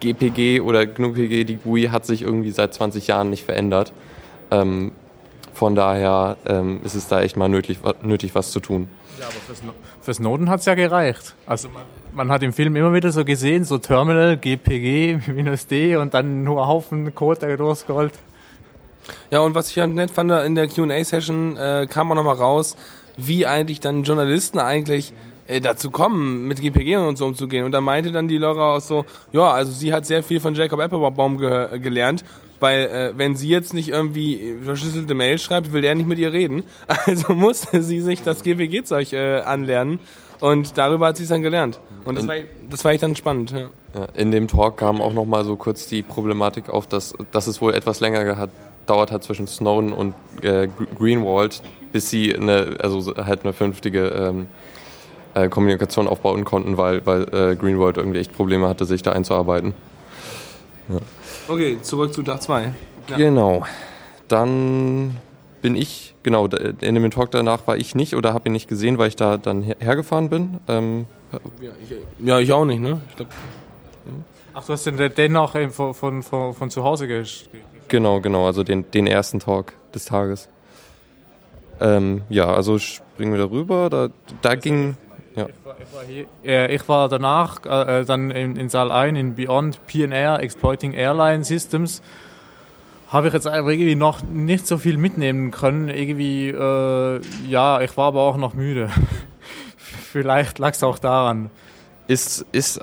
GPG 0.00 0.60
oder 0.60 0.86
GNU-PG, 0.86 1.44
die 1.44 1.56
GUI 1.56 1.84
hat 1.84 2.06
sich 2.06 2.22
irgendwie 2.22 2.50
seit 2.50 2.74
20 2.74 3.06
Jahren 3.06 3.30
nicht 3.30 3.44
verändert. 3.44 3.92
Ähm, 4.50 4.92
von 5.52 5.74
daher 5.74 6.36
ähm, 6.46 6.80
ist 6.84 6.94
es 6.94 7.06
da 7.08 7.22
echt 7.22 7.36
mal 7.36 7.48
nötig, 7.48 7.78
nötig 8.02 8.34
was 8.34 8.50
zu 8.50 8.60
tun. 8.60 8.88
Ja, 9.18 9.26
aber 9.26 9.34
fürs, 9.34 9.62
für 10.00 10.14
Snowden 10.14 10.50
hat 10.50 10.60
es 10.60 10.66
ja 10.66 10.74
gereicht. 10.74 11.34
Also 11.46 11.68
man, 11.68 11.82
man, 12.12 12.30
hat 12.30 12.42
im 12.42 12.52
Film 12.52 12.74
immer 12.74 12.92
wieder 12.92 13.12
so 13.12 13.24
gesehen, 13.24 13.64
so 13.64 13.78
Terminal, 13.78 14.36
GPG, 14.36 15.20
minus 15.32 15.66
D 15.66 15.96
und 15.96 16.12
dann 16.14 16.42
nur 16.42 16.60
ein 16.60 16.68
Haufen 16.68 17.14
Code, 17.14 17.40
der 17.40 17.56
durchscrollt. 17.56 18.12
Ja, 19.30 19.40
und 19.40 19.54
was 19.54 19.70
ich 19.70 19.76
ja 19.76 19.86
nett 19.86 20.10
fand, 20.10 20.30
in 20.32 20.54
der 20.54 20.66
Q&A-Session 20.66 21.56
äh, 21.56 21.86
kam 21.88 22.10
auch 22.10 22.16
nochmal 22.16 22.36
raus, 22.36 22.76
wie 23.16 23.46
eigentlich 23.46 23.80
dann 23.80 24.02
Journalisten 24.02 24.58
eigentlich 24.58 25.12
äh, 25.46 25.60
dazu 25.60 25.90
kommen, 25.90 26.46
mit 26.48 26.60
GPG 26.60 26.96
und 26.96 27.16
so 27.16 27.26
umzugehen. 27.26 27.64
Und 27.64 27.72
da 27.72 27.80
meinte 27.80 28.12
dann 28.12 28.28
die 28.28 28.38
Laura 28.38 28.76
auch 28.76 28.80
so, 28.80 29.04
ja, 29.32 29.50
also 29.50 29.72
sie 29.72 29.92
hat 29.92 30.06
sehr 30.06 30.22
viel 30.22 30.40
von 30.40 30.54
Jacob 30.54 30.80
Applebaum 30.80 31.38
ge 31.38 31.78
gelernt, 31.78 32.24
weil 32.60 32.86
äh, 32.86 33.12
wenn 33.16 33.36
sie 33.36 33.48
jetzt 33.48 33.74
nicht 33.74 33.88
irgendwie 33.88 34.56
verschlüsselte 34.64 35.14
Mail 35.14 35.38
schreibt, 35.38 35.72
will 35.72 35.84
er 35.84 35.94
nicht 35.94 36.08
mit 36.08 36.18
ihr 36.18 36.32
reden. 36.32 36.64
Also 37.06 37.34
musste 37.34 37.82
sie 37.82 38.00
sich 38.00 38.22
das 38.22 38.42
GPG-Zeug 38.42 39.12
äh, 39.12 39.40
anlernen 39.40 39.98
und 40.40 40.78
darüber 40.78 41.08
hat 41.08 41.16
sie 41.16 41.24
es 41.24 41.28
dann 41.28 41.42
gelernt. 41.42 41.80
Und 42.04 42.16
das 42.16 42.26
war, 42.26 42.34
das 42.70 42.84
war 42.84 42.92
echt 42.92 43.02
dann 43.02 43.16
spannend. 43.16 43.50
Ja. 43.50 43.70
Ja, 43.94 44.06
in 44.14 44.32
dem 44.32 44.48
Talk 44.48 44.78
kam 44.78 45.00
auch 45.00 45.12
noch 45.12 45.24
mal 45.24 45.44
so 45.44 45.54
kurz 45.56 45.86
die 45.86 46.02
Problematik 46.02 46.68
auf, 46.68 46.88
dass, 46.88 47.14
dass 47.30 47.46
es 47.46 47.60
wohl 47.60 47.74
etwas 47.74 48.00
länger 48.00 48.24
gedauert 48.24 49.12
hat 49.12 49.22
zwischen 49.22 49.46
Snowden 49.46 49.92
und 49.92 50.14
äh, 50.42 50.68
Greenwald, 50.98 51.62
bis 51.92 52.10
sie 52.10 52.34
eine, 52.34 52.78
also 52.80 53.14
halt 53.16 53.44
eine 53.44 53.52
vernünftige 53.52 54.08
ähm, 54.08 54.46
äh, 55.34 55.48
Kommunikation 55.48 56.08
aufbauen 56.08 56.44
konnten, 56.44 56.76
weil, 56.76 57.04
weil 57.06 57.22
äh, 57.34 57.56
Greenwald 57.56 57.96
irgendwie 57.96 58.20
echt 58.20 58.32
Probleme 58.32 58.68
hatte, 58.68 58.84
sich 58.84 59.02
da 59.02 59.12
einzuarbeiten. 59.12 59.74
Ja. 60.88 60.98
Okay, 61.48 61.78
zurück 61.82 62.12
zu 62.14 62.22
Tag 62.22 62.42
2. 62.42 62.74
Ja. 63.08 63.16
Genau. 63.16 63.64
Dann 64.28 65.16
bin 65.60 65.76
ich, 65.76 66.14
genau, 66.22 66.46
in 66.46 66.94
dem 66.94 67.10
Talk 67.10 67.30
danach 67.30 67.66
war 67.66 67.76
ich 67.76 67.94
nicht 67.94 68.14
oder 68.14 68.34
habe 68.34 68.48
ihn 68.48 68.52
nicht 68.52 68.68
gesehen, 68.68 68.98
weil 68.98 69.08
ich 69.08 69.16
da 69.16 69.36
dann 69.36 69.62
hergefahren 69.62 70.28
bin. 70.28 70.60
Ähm, 70.68 71.06
ja, 71.60 71.70
ich, 71.82 72.26
ja, 72.26 72.38
ich 72.38 72.52
auch 72.52 72.64
nicht, 72.64 72.80
ne? 72.80 73.00
Ich 73.10 73.16
glaub, 73.16 73.28
Ach, 74.56 74.64
du 74.64 74.72
hast 74.72 74.86
den, 74.86 74.96
den 74.96 75.32
noch 75.32 75.52
von, 75.70 75.94
von, 75.94 76.22
von, 76.22 76.54
von 76.54 76.70
zu 76.70 76.84
Hause 76.84 77.08
geschrieben? 77.08 77.64
Genau, 77.88 78.20
genau, 78.20 78.46
also 78.46 78.62
den, 78.62 78.88
den 78.92 79.06
ersten 79.06 79.40
Talk 79.40 79.72
des 79.94 80.04
Tages. 80.04 80.48
Ähm, 81.80 82.22
ja, 82.28 82.52
also 82.52 82.78
springen 82.78 83.32
wir 83.32 83.38
darüber. 83.38 83.90
Da, 83.90 84.08
da 84.42 84.54
ging. 84.54 84.96
Ja. 85.36 85.46
Ich, 85.48 85.64
war, 85.64 85.76
ich, 85.80 85.94
war 85.94 86.04
hier, 86.04 86.26
äh, 86.44 86.74
ich 86.74 86.88
war 86.88 87.08
danach 87.08 87.64
äh, 87.64 88.04
dann 88.04 88.30
in, 88.30 88.56
in 88.56 88.68
Saal 88.68 88.92
1 88.92 89.18
in 89.18 89.34
Beyond 89.34 89.84
PNR, 89.86 90.40
Exploiting 90.40 90.92
Airline 90.92 91.44
Systems. 91.44 92.02
Habe 93.08 93.28
ich 93.28 93.34
jetzt 93.34 93.46
irgendwie 93.46 93.94
noch 93.94 94.22
nicht 94.22 94.66
so 94.66 94.78
viel 94.78 94.96
mitnehmen 94.96 95.50
können. 95.50 95.88
Irgendwie, 95.88 96.48
äh, 96.48 97.20
ja, 97.48 97.80
ich 97.80 97.96
war 97.96 98.06
aber 98.06 98.22
auch 98.22 98.36
noch 98.36 98.54
müde. 98.54 98.90
Vielleicht 99.76 100.58
lag 100.58 100.72
es 100.72 100.82
auch 100.82 100.98
daran. 100.98 101.50
Ist, 102.06 102.44
ist, 102.52 102.80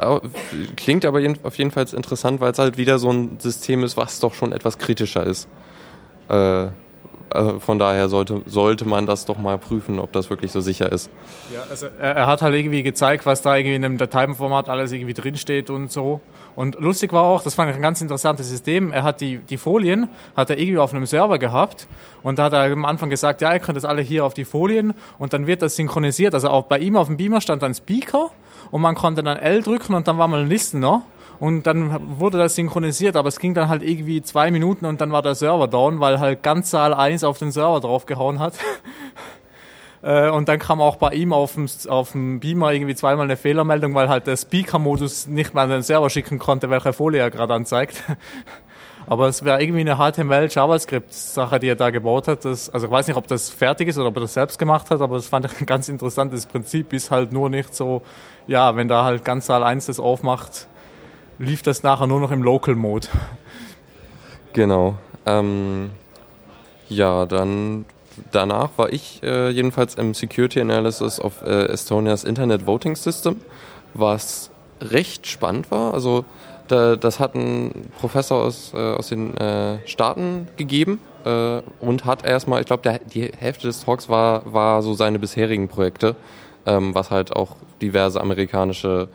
klingt 0.76 1.06
aber 1.06 1.22
auf 1.44 1.58
jeden 1.58 1.72
Fall 1.72 1.86
interessant, 1.94 2.42
weil 2.42 2.52
es 2.52 2.60
halt 2.60 2.78
wieder 2.78 2.98
so 2.98 3.12
ein 3.12 3.40
System 3.40 3.84
ist, 3.84 3.96
was 3.96 4.20
doch 4.20 4.34
schon 4.34 4.52
etwas 4.52 4.80
kritischer 4.80 5.26
ist. 5.26 5.48
Äh, 6.28 6.68
also 7.36 7.60
von 7.60 7.80
daher 7.80 8.10
sollte, 8.10 8.42
sollte 8.46 8.86
man 8.86 9.06
das 9.06 9.26
doch 9.26 9.38
mal 9.38 9.58
prüfen, 9.58 10.00
ob 10.00 10.12
das 10.12 10.30
wirklich 10.30 10.52
so 10.52 10.62
sicher 10.62 10.92
ist. 10.92 11.10
Ja, 11.54 11.64
also 11.70 11.88
er, 12.00 12.16
er 12.16 12.28
hat 12.28 12.42
halt 12.42 12.56
irgendwie 12.56 12.84
gezeigt, 12.84 13.26
was 13.26 13.42
da 13.42 13.56
irgendwie 13.56 13.76
in 13.76 13.86
einem 13.86 13.98
Dateiformat 13.98 14.70
alles 14.70 14.92
irgendwie 14.92 15.14
drinsteht 15.14 15.70
und 15.70 15.92
so. 15.92 16.22
Und 16.56 16.80
lustig 16.80 17.14
war 17.14 17.24
auch, 17.24 17.44
das 17.44 17.56
fand 17.56 17.70
ich 17.70 17.76
ein 17.76 17.82
ganz 17.82 18.02
interessantes 18.02 18.50
System, 18.50 18.92
er 18.92 19.04
hat 19.04 19.22
die, 19.22 19.38
die 19.38 19.58
Folien, 19.58 20.10
hat 20.36 20.50
er 20.50 20.60
irgendwie 20.60 20.80
auf 20.80 20.94
einem 20.94 21.06
Server 21.06 21.40
gehabt 21.40 21.88
und 22.24 22.40
da 22.40 22.46
hat 22.46 22.54
er 22.54 22.72
am 22.72 22.86
Anfang 22.86 23.10
gesagt, 23.10 23.42
ja, 23.42 23.54
ihr 23.54 23.60
könnt 23.60 23.78
das 23.78 23.86
alle 23.86 24.02
hier 24.02 24.26
auf 24.26 24.34
die 24.34 24.46
Folien 24.46 24.94
und 25.18 25.34
dann 25.34 25.48
wird 25.48 25.62
das 25.62 25.76
synchronisiert. 25.76 26.34
Also 26.34 26.50
auch 26.50 26.64
bei 26.64 26.80
ihm 26.80 26.98
auf 26.98 27.08
dem 27.08 27.18
Beamer 27.18 27.42
stand 27.42 27.64
ein 27.64 27.74
Speaker 27.74 28.32
und 28.70 28.82
man 28.82 28.96
konnte 28.96 29.24
dann 29.24 29.38
L 29.38 29.62
drücken 29.62 29.94
und 29.94 30.08
dann 30.08 30.18
war 30.18 30.28
mal 30.28 30.42
ein 30.42 30.50
Listener 30.50 31.04
und 31.42 31.66
dann 31.66 32.20
wurde 32.20 32.38
das 32.38 32.54
synchronisiert, 32.54 33.16
aber 33.16 33.28
es 33.28 33.40
ging 33.40 33.56
dann 33.56 33.68
halt 33.68 33.82
irgendwie 33.82 34.22
zwei 34.22 34.52
Minuten 34.52 34.86
und 34.86 35.02
dann 35.02 35.12
war 35.12 35.24
der 35.24 35.34
Server 35.34 35.68
down, 35.68 36.00
weil 36.00 36.20
halt 36.20 36.44
ganz 36.44 36.70
Saal 36.70 36.94
1 36.94 37.24
auf 37.24 37.40
den 37.40 37.52
Server 37.52 37.82
draufgehauen 37.82 38.40
hat. 38.40 38.54
Äh, 40.04 40.32
und 40.32 40.50
dann 40.50 40.58
kam 40.58 40.82
auch 40.82 40.96
bei 40.96 41.12
ihm 41.12 41.32
auf 41.32 41.54
dem, 41.54 41.68
auf 41.88 42.14
dem 42.14 42.40
Beamer 42.40 42.74
irgendwie 42.74 42.96
zweimal 42.96 43.26
eine 43.26 43.38
Fehlermeldung, 43.38 43.94
weil 43.94 44.10
halt 44.10 44.26
der 44.26 44.36
Speaker-Modus 44.36 45.28
nicht 45.28 45.54
mal 45.54 45.66
an 45.66 45.70
den 45.70 45.84
Server 45.84 46.10
schicken 46.10 46.40
konnte, 46.40 46.72
welche 46.72 46.92
Folie 46.92 47.22
er 47.22 47.30
gerade 47.30 47.54
anzeigt. 47.54 48.02
Aber 49.06 49.28
es 49.28 49.46
wäre 49.46 49.62
irgendwie 49.62 49.82
eine 49.82 49.98
HTML-JavaScript-Sache, 49.98 51.60
die 51.60 51.68
er 51.68 51.76
da 51.76 51.92
gebaut 51.92 52.28
hat. 52.28 52.46
Das, 52.46 52.72
also 52.72 52.88
ich 52.88 52.92
weiß 52.92 53.10
nicht, 53.10 53.16
ob 53.16 53.28
das 53.28 53.52
fertig 53.52 53.90
ist 53.90 54.00
oder 54.00 54.08
ob 54.08 54.18
er 54.18 54.22
das 54.22 54.34
selbst 54.34 54.58
gemacht 54.58 54.90
hat, 54.90 55.02
aber 55.02 55.18
das 55.18 55.28
fand 55.28 55.46
ich 55.46 55.62
ein 55.62 55.68
ganz 55.68 55.88
interessantes 55.88 56.48
Prinzip. 56.48 56.94
Ist 56.94 57.12
halt 57.12 57.32
nur 57.32 57.52
nicht 57.52 57.76
so, 57.76 58.02
ja, 58.48 58.76
wenn 58.76 58.88
da 58.88 59.04
halt 59.04 59.24
ganz 59.24 59.46
Saal 59.46 59.64
1 59.64 59.86
das 59.86 60.00
aufmacht, 60.00 60.68
lief 61.42 61.64
das 61.64 61.84
nachher 61.84 62.08
nur 62.08 62.20
noch 62.20 62.32
im 62.32 62.44
Local-Mode. 62.44 63.08
Genau. 64.54 64.96
Ähm, 65.26 65.90
ja, 66.88 67.26
dann 67.26 67.86
danach 68.32 68.70
war 68.78 68.92
ich 68.94 69.22
äh, 69.24 69.50
jedenfalls 69.50 69.96
im 69.96 70.14
Security 70.14 70.62
Analysis 70.62 71.20
of 71.20 71.42
äh, 71.42 71.66
Estonia's 71.66 72.24
Internet 72.24 72.66
Voting 72.68 72.96
System, 72.96 73.42
was 73.94 74.52
recht 74.82 75.28
spannend 75.28 75.72
war. 75.72 75.94
Also 75.94 76.26
da, 76.68 76.96
das 76.96 77.20
hat 77.20 77.36
ein 77.36 77.90
Professor 78.00 78.44
aus, 78.44 78.74
äh, 78.74 78.78
aus 78.78 79.10
den 79.10 79.36
äh, 79.38 79.86
Staaten 79.88 80.48
gegeben 80.58 81.00
äh, 81.26 81.62
und 81.80 82.06
hat 82.06 82.26
erstmal, 82.26 82.62
ich 82.62 82.68
glaube, 82.68 83.00
die 83.14 83.32
Hälfte 83.38 83.68
des 83.68 83.84
Talks 83.84 84.10
war, 84.10 84.52
war 84.52 84.82
so 84.82 84.94
seine 84.94 85.20
bisherigen 85.20 85.68
Projekte, 85.68 86.16
ähm, 86.66 86.94
was 86.94 87.10
halt 87.10 87.36
auch 87.36 87.56
diverse 87.82 88.22
amerikanische 88.22 89.08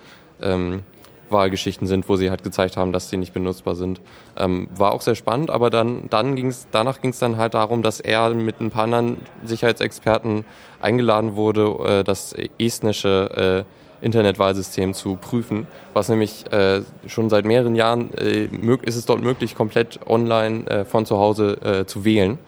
ähm, 0.43 0.83
Wahlgeschichten 1.31 1.87
sind, 1.87 2.09
wo 2.09 2.17
sie 2.17 2.31
halt 2.31 2.43
gezeigt 2.43 2.77
haben, 2.77 2.93
dass 2.93 3.11
sie 3.11 3.17
nicht 3.17 3.33
benutzbar 3.33 3.75
sind. 3.75 4.01
Ähm, 4.37 4.69
war 4.75 4.93
auch 4.93 5.01
sehr 5.01 5.15
spannend, 5.15 5.51
aber 5.51 5.71
dann, 5.71 6.05
dann 6.11 6.37
ging's, 6.37 6.67
danach 6.71 7.01
ging 7.01 7.11
es 7.11 7.19
dann 7.19 7.37
halt 7.37 7.55
darum, 7.55 7.83
dass 7.83 8.01
er 8.01 8.31
mit 8.31 8.61
ein 8.61 8.71
paar 8.71 8.85
anderen 8.85 9.19
Sicherheitsexperten 9.45 10.45
eingeladen 10.81 11.37
wurde, 11.37 12.01
äh, 12.01 12.05
das 12.05 12.35
estnische 12.59 13.65
äh, 13.67 14.05
Internetwahlsystem 14.05 14.95
zu 14.95 15.17
prüfen, 15.17 15.67
was 15.95 16.09
nämlich 16.09 16.51
äh, 16.53 16.83
schon 17.07 17.31
seit 17.31 17.45
mehreren 17.45 17.75
Jahren 17.75 18.13
äh, 18.15 18.45
ist 18.83 18.97
es 18.97 19.07
dort 19.07 19.23
möglich, 19.23 19.55
komplett 19.55 20.01
online 20.07 20.67
äh, 20.67 20.85
von 20.85 21.07
zu 21.07 21.19
Hause 21.19 21.59
äh, 21.63 21.87
zu 21.87 22.05
wählen. 22.05 22.39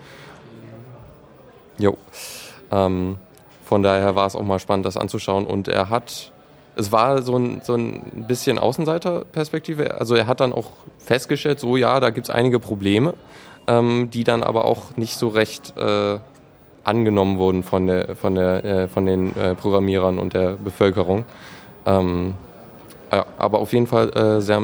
Jo. 1.78 1.96
Ähm, 2.70 3.16
von 3.64 3.82
daher 3.82 4.14
war 4.14 4.26
es 4.26 4.34
auch 4.34 4.42
mal 4.42 4.58
spannend, 4.58 4.86
das 4.86 4.96
anzuschauen. 4.96 5.46
Und 5.46 5.68
er 5.68 5.90
hat, 5.90 6.32
es 6.78 6.92
war 6.92 7.22
so 7.22 7.36
ein, 7.36 7.60
so 7.62 7.74
ein 7.74 8.24
bisschen 8.28 8.58
Außenseiterperspektive. 8.58 9.98
Also 9.98 10.14
er 10.14 10.28
hat 10.28 10.40
dann 10.40 10.52
auch 10.52 10.70
festgestellt, 10.98 11.58
so 11.58 11.76
ja, 11.76 11.98
da 11.98 12.10
gibt 12.10 12.28
es 12.28 12.34
einige 12.34 12.60
Probleme, 12.60 13.14
ähm, 13.66 14.10
die 14.10 14.22
dann 14.22 14.44
aber 14.44 14.64
auch 14.64 14.96
nicht 14.96 15.16
so 15.16 15.28
recht 15.28 15.76
äh, 15.76 16.18
angenommen 16.84 17.38
wurden 17.38 17.64
von, 17.64 17.88
der, 17.88 18.14
von, 18.14 18.36
der, 18.36 18.64
äh, 18.64 18.88
von 18.88 19.06
den 19.06 19.36
äh, 19.36 19.56
Programmierern 19.56 20.18
und 20.20 20.34
der 20.34 20.52
Bevölkerung. 20.52 21.24
Ähm, 21.84 22.34
ja, 23.10 23.26
aber 23.38 23.58
auf 23.58 23.72
jeden 23.72 23.88
Fall 23.88 24.10
äh, 24.10 24.40
sehr, 24.40 24.62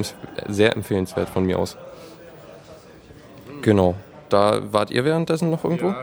sehr 0.49 0.77
empfehlenswert 0.77 1.29
von 1.29 1.45
mir 1.45 1.59
aus. 1.59 1.77
Genau. 3.63 3.97
Da 4.29 4.61
wart 4.71 4.91
ihr 4.91 5.05
währenddessen 5.05 5.51
noch 5.51 5.65
irgendwo? 5.65 5.89
Ja. 5.89 5.97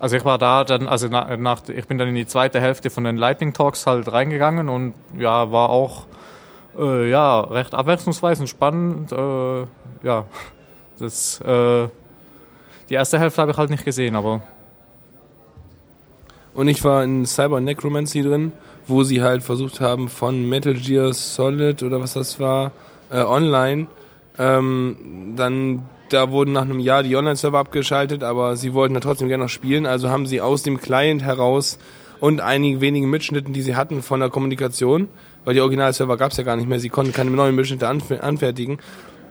Also 0.00 0.16
ich 0.16 0.24
war 0.24 0.38
da 0.38 0.64
dann, 0.64 0.88
also 0.88 1.08
nach, 1.08 1.68
ich 1.68 1.86
bin 1.86 1.98
dann 1.98 2.08
in 2.08 2.14
die 2.14 2.26
zweite 2.26 2.58
Hälfte 2.58 2.88
von 2.88 3.04
den 3.04 3.18
Lightning 3.18 3.52
Talks 3.52 3.86
halt 3.86 4.10
reingegangen 4.10 4.70
und 4.70 4.94
ja, 5.16 5.52
war 5.52 5.68
auch 5.68 6.06
äh, 6.78 7.10
ja, 7.10 7.40
recht 7.40 7.74
abwechslungsreich 7.74 8.40
und 8.40 8.48
spannend. 8.48 9.12
Äh, 9.12 9.66
ja, 10.02 10.24
das, 10.98 11.42
äh, 11.42 11.88
die 12.88 12.94
erste 12.94 13.18
Hälfte 13.18 13.42
habe 13.42 13.52
ich 13.52 13.58
halt 13.58 13.68
nicht 13.68 13.84
gesehen, 13.84 14.16
aber 14.16 14.42
und 16.54 16.66
ich 16.66 16.82
war 16.82 17.04
in 17.04 17.26
Cyber 17.26 17.60
Necromancy 17.60 18.22
drin, 18.22 18.52
wo 18.86 19.02
sie 19.02 19.22
halt 19.22 19.42
versucht 19.42 19.80
haben, 19.80 20.08
von 20.08 20.48
Metal 20.48 20.74
Gear 20.74 21.12
Solid 21.12 21.82
oder 21.82 22.00
was 22.00 22.14
das 22.14 22.40
war, 22.40 22.72
äh, 23.10 23.20
online, 23.20 23.86
ähm, 24.38 25.34
dann 25.36 25.82
da 26.12 26.30
wurden 26.30 26.52
nach 26.52 26.62
einem 26.62 26.80
Jahr 26.80 27.02
die 27.02 27.16
Online-Server 27.16 27.58
abgeschaltet, 27.58 28.22
aber 28.22 28.56
sie 28.56 28.74
wollten 28.74 28.94
da 28.94 29.00
trotzdem 29.00 29.28
gerne 29.28 29.44
noch 29.44 29.50
spielen, 29.50 29.86
also 29.86 30.10
haben 30.10 30.26
sie 30.26 30.40
aus 30.40 30.62
dem 30.62 30.80
Client 30.80 31.22
heraus 31.22 31.78
und 32.20 32.40
einigen 32.40 32.80
wenigen 32.80 33.08
Mitschnitten, 33.08 33.52
die 33.52 33.62
sie 33.62 33.76
hatten 33.76 34.02
von 34.02 34.20
der 34.20 34.28
Kommunikation, 34.28 35.08
weil 35.44 35.54
die 35.54 35.60
Original-Server 35.60 36.16
gab 36.16 36.32
es 36.32 36.36
ja 36.36 36.44
gar 36.44 36.56
nicht 36.56 36.68
mehr, 36.68 36.80
sie 36.80 36.90
konnten 36.90 37.12
keine 37.12 37.30
neuen 37.30 37.54
Mitschnitte 37.54 37.88
anfertigen, 37.88 38.78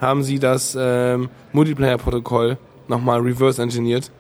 haben 0.02 0.24
sie 0.24 0.40
das 0.40 0.78
ähm, 0.80 1.30
Multiplayer-Protokoll 1.54 2.58
nochmal 2.88 3.20
reverse 3.20 3.62
engineert 3.62 4.12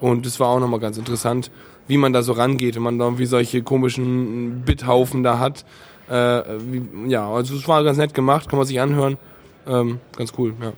und 0.00 0.24
das 0.24 0.40
war 0.40 0.48
auch 0.48 0.60
nochmal 0.60 0.80
ganz 0.80 0.96
interessant 0.96 1.50
wie 1.86 1.96
man 1.96 2.12
da 2.12 2.22
so 2.22 2.32
rangeht, 2.32 2.76
wenn 2.76 2.82
man 2.82 2.98
da 2.98 3.18
wie 3.18 3.26
solche 3.26 3.62
komischen 3.62 4.62
Bithaufen 4.64 5.22
da 5.22 5.38
hat. 5.38 5.64
Äh, 6.08 6.42
wie, 6.70 7.10
ja, 7.10 7.28
also 7.28 7.54
es 7.54 7.66
war 7.68 7.82
ganz 7.84 7.98
nett 7.98 8.14
gemacht, 8.14 8.48
kann 8.48 8.58
man 8.58 8.66
sich 8.66 8.80
anhören. 8.80 9.18
Ähm, 9.66 10.00
ganz 10.16 10.32
cool, 10.38 10.54
ja. 10.60 10.72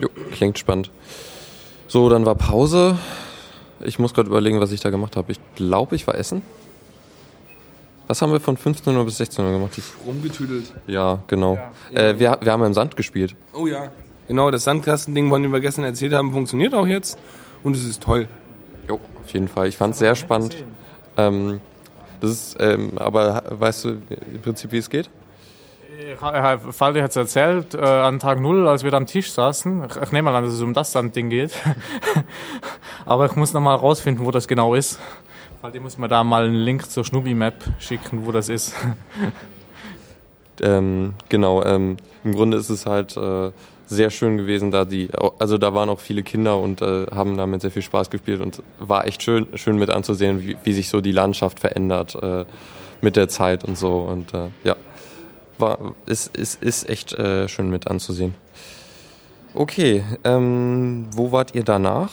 Jo, 0.00 0.08
klingt 0.32 0.58
spannend. 0.58 0.90
So, 1.88 2.08
dann 2.08 2.24
war 2.24 2.34
Pause. 2.34 2.98
Ich 3.80 3.98
muss 3.98 4.14
gerade 4.14 4.28
überlegen, 4.28 4.60
was 4.60 4.72
ich 4.72 4.80
da 4.80 4.90
gemacht 4.90 5.16
habe. 5.16 5.32
Ich 5.32 5.40
glaube, 5.56 5.96
ich 5.96 6.06
war 6.06 6.14
essen. 6.14 6.42
Was 8.06 8.22
haben 8.22 8.32
wir 8.32 8.40
von 8.40 8.56
15 8.56 8.96
Uhr 8.96 9.04
bis 9.04 9.18
16 9.18 9.44
Uhr 9.44 9.52
gemacht? 9.52 9.72
Ich 9.78 9.84
Rumgetüdelt. 10.06 10.72
Ja, 10.86 11.22
genau. 11.28 11.58
Ja. 11.92 12.00
Äh, 12.00 12.18
wir, 12.18 12.38
wir 12.40 12.52
haben 12.52 12.64
im 12.64 12.74
Sand 12.74 12.96
gespielt. 12.96 13.36
Oh 13.52 13.66
ja. 13.66 13.90
Genau, 14.26 14.50
das 14.50 14.64
Sandkastending, 14.64 15.28
von 15.28 15.42
dem 15.42 15.52
wir 15.52 15.60
gestern 15.60 15.84
erzählt 15.84 16.12
haben, 16.12 16.32
funktioniert 16.32 16.74
auch 16.74 16.86
jetzt. 16.86 17.18
Und 17.62 17.76
es 17.76 17.84
ist 17.84 18.02
toll. 18.02 18.28
Jo, 18.88 19.00
auf 19.24 19.32
jeden 19.32 19.48
Fall. 19.48 19.68
Ich 19.68 19.76
fand 19.76 19.94
es 19.94 19.98
sehr 20.00 20.14
spannend. 20.14 20.56
Ähm, 21.16 21.60
Das 22.20 22.30
ist, 22.30 22.56
ähm, 22.60 22.92
aber 22.96 23.42
weißt 23.48 23.84
du 23.84 23.88
im 24.32 24.40
Prinzip, 24.42 24.72
wie 24.72 24.78
es 24.78 24.90
geht? 24.90 25.08
Faldi 26.70 27.00
hat 27.00 27.10
es 27.10 27.16
erzählt, 27.16 27.74
äh, 27.74 27.78
an 27.80 28.18
Tag 28.18 28.40
Null, 28.40 28.68
als 28.68 28.84
wir 28.84 28.90
da 28.90 28.96
am 28.96 29.06
Tisch 29.06 29.32
saßen. 29.32 29.84
Ich, 29.84 29.96
ich 29.96 30.12
nehme 30.12 30.30
mal 30.30 30.36
an, 30.36 30.44
dass 30.44 30.54
es 30.54 30.62
um 30.62 30.74
das 30.74 30.92
Ding 30.92 31.30
geht. 31.30 31.52
aber 33.06 33.26
ich 33.26 33.36
muss 33.36 33.52
noch 33.52 33.60
mal 33.60 33.74
rausfinden, 33.74 34.24
wo 34.24 34.30
das 34.30 34.48
genau 34.48 34.74
ist. 34.74 34.98
Faldi 35.60 35.80
muss 35.80 35.98
mir 35.98 36.08
da 36.08 36.24
mal 36.24 36.44
einen 36.44 36.54
Link 36.54 36.90
zur 36.90 37.04
Schnubi-Map 37.04 37.54
schicken, 37.78 38.24
wo 38.24 38.32
das 38.32 38.48
ist. 38.48 38.74
ähm, 40.62 41.14
genau, 41.28 41.62
ähm, 41.64 41.96
im 42.24 42.34
Grunde 42.34 42.56
ist 42.56 42.70
es 42.70 42.86
halt 42.86 43.16
äh, 43.16 43.50
sehr 43.86 44.10
schön 44.10 44.38
gewesen, 44.38 44.70
da 44.70 44.84
die, 44.84 45.10
also 45.38 45.58
da 45.58 45.74
waren 45.74 45.90
auch 45.90 46.00
viele 46.00 46.22
Kinder 46.22 46.58
und 46.58 46.80
äh, 46.80 47.06
haben 47.10 47.36
damit 47.36 47.60
sehr 47.60 47.70
viel 47.70 47.82
Spaß 47.82 48.08
gespielt 48.08 48.40
und 48.40 48.62
war 48.78 49.06
echt 49.06 49.22
schön, 49.22 49.48
schön 49.54 49.76
mit 49.76 49.90
anzusehen, 49.90 50.40
wie, 50.40 50.56
wie 50.62 50.72
sich 50.72 50.88
so 50.88 51.00
die 51.00 51.12
Landschaft 51.12 51.58
verändert 51.60 52.14
äh, 52.22 52.44
mit 53.00 53.16
der 53.16 53.28
Zeit 53.28 53.64
und 53.64 53.76
so 53.76 53.98
und 54.02 54.32
äh, 54.32 54.48
ja 54.64 54.76
war, 55.60 55.94
ist, 56.06 56.36
ist, 56.36 56.62
ist 56.62 56.88
echt 56.88 57.12
äh, 57.12 57.48
schön 57.48 57.70
mit 57.70 57.88
anzusehen. 57.88 58.34
Okay, 59.54 60.04
ähm, 60.24 61.06
wo 61.12 61.32
wart 61.32 61.54
ihr 61.54 61.64
danach? 61.64 62.10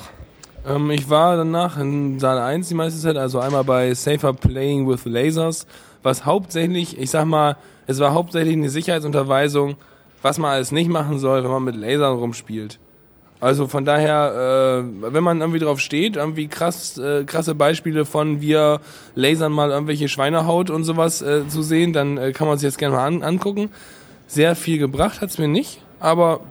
Ähm, 0.68 0.92
ich 0.92 1.10
war 1.10 1.38
danach 1.38 1.77
in 1.77 2.20
Saal 2.20 2.39
1 2.39 2.68
die 2.70 2.74
meiste 2.74 3.00
Zeit, 3.00 3.16
also 3.16 3.39
einmal 3.39 3.63
bei 3.63 3.94
Safer 3.94 4.34
Playing 4.34 4.88
with 4.88 5.06
Lasers, 5.06 5.68
was 6.04 6.25
hauptsächlich, 6.25 7.00
ich 7.00 7.10
sag 7.10 7.25
mal, 7.25 7.58
es 7.86 8.00
war 8.00 8.13
hauptsächlich 8.13 8.54
eine 8.54 8.70
Sicherheitsunterweisung, 8.70 9.75
was 10.22 10.39
man 10.39 10.51
alles 10.51 10.72
nicht 10.72 10.89
machen 10.89 11.20
soll, 11.20 11.44
wenn 11.44 11.51
man 11.51 11.63
mit 11.63 11.75
Lasern 11.75 12.18
rumspielt. 12.18 12.80
Also 13.39 13.67
von 13.67 13.86
daher, 13.86 14.84
äh, 14.84 15.13
wenn 15.13 15.24
man 15.24 15.41
irgendwie 15.41 15.60
drauf 15.60 15.79
steht, 15.79 16.15
irgendwie 16.15 16.48
krass, 16.48 16.98
äh, 16.98 17.24
krasse 17.24 17.53
Beispiele 17.53 18.06
von 18.06 18.41
wir 18.41 18.82
lasern 19.13 19.51
mal 19.51 19.70
irgendwelche 19.70 20.08
Schweinehaut 20.08 20.70
und 20.72 20.84
sowas 20.84 21.22
äh, 21.22 21.48
zu 21.48 21.62
sehen, 21.62 21.94
dann 21.94 22.17
äh, 22.17 22.32
kann 22.32 22.48
man 22.48 22.58
sich 22.58 22.65
jetzt 22.65 22.79
gerne 22.79 22.96
mal 22.96 23.06
an, 23.06 23.22
angucken. 23.22 23.70
Sehr 24.25 24.56
viel 24.56 24.79
gebracht 24.79 25.22
hat's 25.22 25.38
mir 25.38 25.48
nicht, 25.48 25.82
aber 26.00 26.41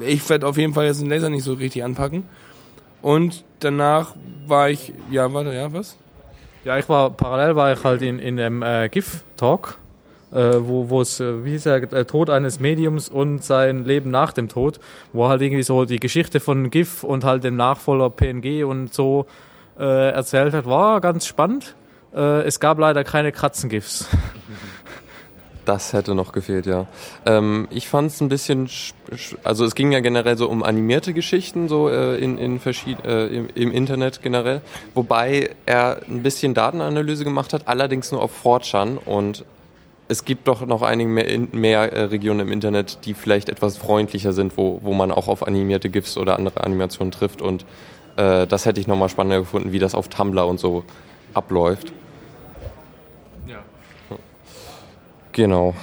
ich 0.00 0.28
werde 0.28 0.46
auf 0.46 0.58
jeden 0.58 0.74
Fall 0.74 0.86
jetzt 0.86 1.00
den 1.00 1.08
Laser 1.08 1.30
nicht 1.30 1.44
so 1.44 1.54
richtig 1.54 1.84
anpacken. 1.84 2.24
Und 3.02 3.44
danach 3.60 4.14
war 4.46 4.68
ich, 4.68 4.92
ja, 5.10 5.32
warte, 5.32 5.54
ja, 5.54 5.72
was? 5.72 5.96
Ja, 6.64 6.78
ich 6.78 6.88
war, 6.90 7.10
parallel 7.10 7.56
war 7.56 7.72
ich 7.72 7.82
halt 7.82 8.02
in, 8.02 8.18
in 8.18 8.36
dem 8.36 8.62
äh, 8.62 8.90
GIF-Talk 8.90 9.78
äh, 10.32 10.54
wo 10.60 11.00
es, 11.00 11.20
äh, 11.20 11.44
wie 11.44 11.50
hieß 11.50 11.66
er, 11.66 11.80
der 11.86 12.06
Tod 12.06 12.30
eines 12.30 12.60
Mediums 12.60 13.08
und 13.08 13.42
sein 13.42 13.84
Leben 13.84 14.10
nach 14.10 14.32
dem 14.32 14.48
Tod, 14.48 14.80
wo 15.12 15.28
halt 15.28 15.42
irgendwie 15.42 15.62
so 15.62 15.84
die 15.84 16.00
Geschichte 16.00 16.40
von 16.40 16.70
GIF 16.70 17.04
und 17.04 17.24
halt 17.24 17.44
dem 17.44 17.56
Nachfolger 17.56 18.10
PNG 18.10 18.64
und 18.64 18.94
so 18.94 19.26
äh, 19.78 20.10
erzählt 20.10 20.54
hat, 20.54 20.66
war 20.66 21.00
ganz 21.00 21.26
spannend. 21.26 21.74
Äh, 22.14 22.42
es 22.42 22.60
gab 22.60 22.78
leider 22.78 23.04
keine 23.04 23.32
Kratzen-GIFs. 23.32 24.08
Das 25.66 25.92
hätte 25.92 26.14
noch 26.14 26.32
gefehlt, 26.32 26.66
ja. 26.66 26.86
Ähm, 27.26 27.68
ich 27.70 27.86
fand 27.88 28.10
es 28.10 28.20
ein 28.20 28.28
bisschen, 28.28 28.68
also 29.44 29.64
es 29.64 29.74
ging 29.74 29.92
ja 29.92 30.00
generell 30.00 30.36
so 30.36 30.48
um 30.48 30.62
animierte 30.64 31.12
Geschichten 31.12 31.68
so 31.68 31.88
äh, 31.88 32.16
in, 32.16 32.38
in 32.38 32.58
äh, 33.04 33.26
im, 33.26 33.48
im, 33.54 33.70
Internet 33.70 34.22
generell, 34.22 34.62
wobei 34.94 35.50
er 35.66 36.00
ein 36.08 36.22
bisschen 36.22 36.54
Datenanalyse 36.54 37.24
gemacht 37.24 37.52
hat, 37.52 37.68
allerdings 37.68 38.10
nur 38.10 38.22
auf 38.22 38.44
4chan 38.44 38.96
und 38.96 39.44
es 40.10 40.24
gibt 40.24 40.48
doch 40.48 40.66
noch 40.66 40.82
einige 40.82 41.08
mehr, 41.08 41.38
mehr 41.52 41.92
äh, 41.92 42.02
Regionen 42.02 42.40
im 42.40 42.52
Internet, 42.52 42.98
die 43.04 43.14
vielleicht 43.14 43.48
etwas 43.48 43.76
freundlicher 43.76 44.32
sind, 44.32 44.56
wo, 44.56 44.80
wo 44.82 44.92
man 44.92 45.12
auch 45.12 45.28
auf 45.28 45.46
animierte 45.46 45.88
GIFs 45.88 46.16
oder 46.16 46.36
andere 46.36 46.64
Animationen 46.64 47.12
trifft. 47.12 47.40
Und 47.40 47.64
äh, 48.16 48.48
das 48.48 48.66
hätte 48.66 48.80
ich 48.80 48.88
nochmal 48.88 49.08
spannender 49.08 49.38
gefunden, 49.38 49.70
wie 49.70 49.78
das 49.78 49.94
auf 49.94 50.08
Tumblr 50.08 50.44
und 50.48 50.58
so 50.58 50.82
abläuft. 51.32 51.92
Ja. 53.46 53.58
Genau. 55.30 55.74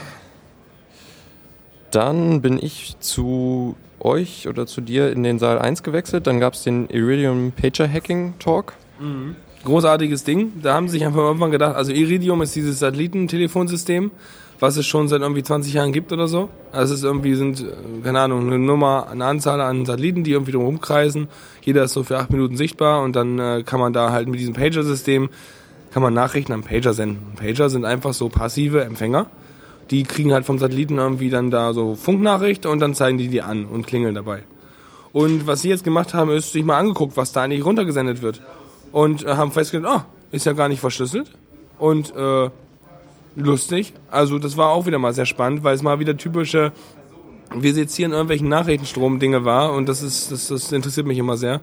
Dann 1.91 2.41
bin 2.41 2.59
ich 2.61 2.99
zu 2.99 3.77
euch 4.01 4.49
oder 4.49 4.67
zu 4.67 4.81
dir 4.81 5.09
in 5.09 5.23
den 5.23 5.39
Saal 5.39 5.57
1 5.57 5.83
gewechselt. 5.83 6.27
Dann 6.27 6.41
gab 6.41 6.53
es 6.53 6.63
den 6.63 6.89
Iridium 6.89 7.53
Pager 7.53 7.89
Hacking 7.89 8.37
Talk. 8.39 8.73
Mhm 8.99 9.37
großartiges 9.63 10.23
Ding. 10.23 10.53
Da 10.61 10.73
haben 10.73 10.87
sie 10.87 10.93
sich 10.93 11.05
einfach 11.05 11.19
irgendwann 11.19 11.51
gedacht, 11.51 11.75
also 11.75 11.91
Iridium 11.91 12.41
ist 12.41 12.55
dieses 12.55 12.79
Satellitentelefonsystem, 12.79 14.11
was 14.59 14.77
es 14.77 14.85
schon 14.85 15.07
seit 15.07 15.21
irgendwie 15.21 15.43
20 15.43 15.73
Jahren 15.73 15.91
gibt 15.91 16.11
oder 16.11 16.27
so. 16.27 16.49
Also 16.71 16.93
es 16.93 17.01
ist 17.01 17.05
irgendwie 17.05 17.35
sind, 17.35 17.63
keine 18.03 18.21
Ahnung, 18.21 18.47
eine 18.47 18.59
Nummer, 18.59 19.07
eine 19.11 19.25
Anzahl 19.25 19.61
an 19.61 19.85
Satelliten, 19.85 20.23
die 20.23 20.31
irgendwie 20.31 20.51
drum 20.51 20.65
rumkreisen. 20.65 21.27
Jeder 21.61 21.83
ist 21.83 21.93
so 21.93 22.03
für 22.03 22.17
acht 22.17 22.31
Minuten 22.31 22.57
sichtbar 22.57 23.03
und 23.03 23.15
dann 23.15 23.39
äh, 23.39 23.63
kann 23.65 23.79
man 23.79 23.93
da 23.93 24.11
halt 24.11 24.27
mit 24.27 24.39
diesem 24.39 24.53
Pager-System 24.53 25.29
kann 25.91 26.03
man 26.03 26.13
Nachrichten 26.13 26.51
am 26.53 26.63
Pager 26.63 26.93
senden. 26.93 27.35
Pager 27.37 27.69
sind 27.69 27.85
einfach 27.85 28.13
so 28.13 28.29
passive 28.29 28.83
Empfänger. 28.83 29.27
Die 29.89 30.03
kriegen 30.03 30.33
halt 30.33 30.45
vom 30.45 30.59
Satelliten 30.59 30.97
irgendwie 30.97 31.29
dann 31.29 31.49
da 31.49 31.73
so 31.73 31.95
Funknachricht 31.95 32.65
und 32.65 32.79
dann 32.79 32.93
zeigen 32.93 33.17
die 33.17 33.29
die 33.29 33.41
an 33.41 33.65
und 33.65 33.87
klingeln 33.87 34.13
dabei. 34.13 34.43
Und 35.13 35.47
was 35.47 35.61
sie 35.61 35.69
jetzt 35.69 35.83
gemacht 35.83 36.13
haben, 36.13 36.29
ist 36.29 36.51
sich 36.51 36.63
mal 36.63 36.77
angeguckt, 36.77 37.15
was 37.15 37.31
da 37.31 37.43
eigentlich 37.43 37.65
runtergesendet 37.65 38.21
wird 38.21 38.41
und 38.91 39.23
äh, 39.23 39.35
haben 39.35 39.51
festgestellt, 39.51 39.91
oh, 39.95 40.01
ist 40.31 40.45
ja 40.45 40.53
gar 40.53 40.69
nicht 40.69 40.79
verschlüsselt 40.79 41.31
und 41.79 42.15
äh, 42.15 42.49
lustig. 43.35 43.93
Also 44.09 44.39
das 44.39 44.57
war 44.57 44.69
auch 44.69 44.85
wieder 44.85 44.99
mal 44.99 45.13
sehr 45.13 45.25
spannend, 45.25 45.63
weil 45.63 45.75
es 45.75 45.83
mal 45.83 45.99
wieder 45.99 46.17
typische 46.17 46.71
wir 47.55 47.73
sezieren 47.73 48.11
irgendwelchen 48.11 48.49
Nachrichtenstrom-Dinge 48.49 49.45
war 49.45 49.73
und 49.73 49.87
das 49.87 50.03
ist 50.03 50.31
das, 50.31 50.47
das 50.47 50.71
interessiert 50.71 51.07
mich 51.07 51.17
immer 51.17 51.37
sehr. 51.37 51.61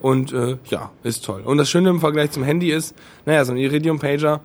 Und 0.00 0.32
äh, 0.32 0.56
ja, 0.68 0.90
ist 1.04 1.24
toll. 1.24 1.42
Und 1.44 1.58
das 1.58 1.70
Schöne 1.70 1.90
im 1.90 2.00
Vergleich 2.00 2.32
zum 2.32 2.42
Handy 2.42 2.72
ist, 2.72 2.92
naja, 3.24 3.44
so 3.44 3.52
ein 3.52 3.58
Iridium-Pager, 3.58 4.40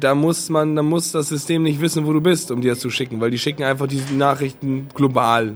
da 0.00 0.14
muss 0.16 0.48
man, 0.48 0.74
da 0.74 0.82
muss 0.82 1.12
das 1.12 1.28
System 1.28 1.62
nicht 1.62 1.80
wissen, 1.80 2.04
wo 2.04 2.12
du 2.12 2.20
bist, 2.20 2.50
um 2.50 2.60
dir 2.60 2.72
das 2.72 2.80
zu 2.80 2.90
schicken, 2.90 3.20
weil 3.20 3.30
die 3.30 3.38
schicken 3.38 3.62
einfach 3.62 3.86
diese 3.86 4.12
Nachrichten 4.12 4.88
global. 4.92 5.54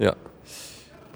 Ja, 0.00 0.16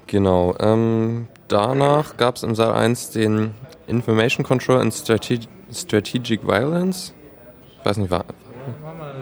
genau. 0.07 0.55
Ähm, 0.59 1.27
danach 1.49 2.17
gab 2.17 2.37
es 2.37 2.43
im 2.43 2.55
Saal 2.55 2.73
1 2.73 3.11
den 3.11 3.53
Information 3.87 4.45
Control 4.45 4.79
and 4.79 4.93
Strate 4.93 5.39
Strategic 5.71 6.45
Violence. 6.45 7.13
Ich 7.79 7.85
weiß 7.85 7.97
nicht, 7.97 8.11
war. 8.11 8.25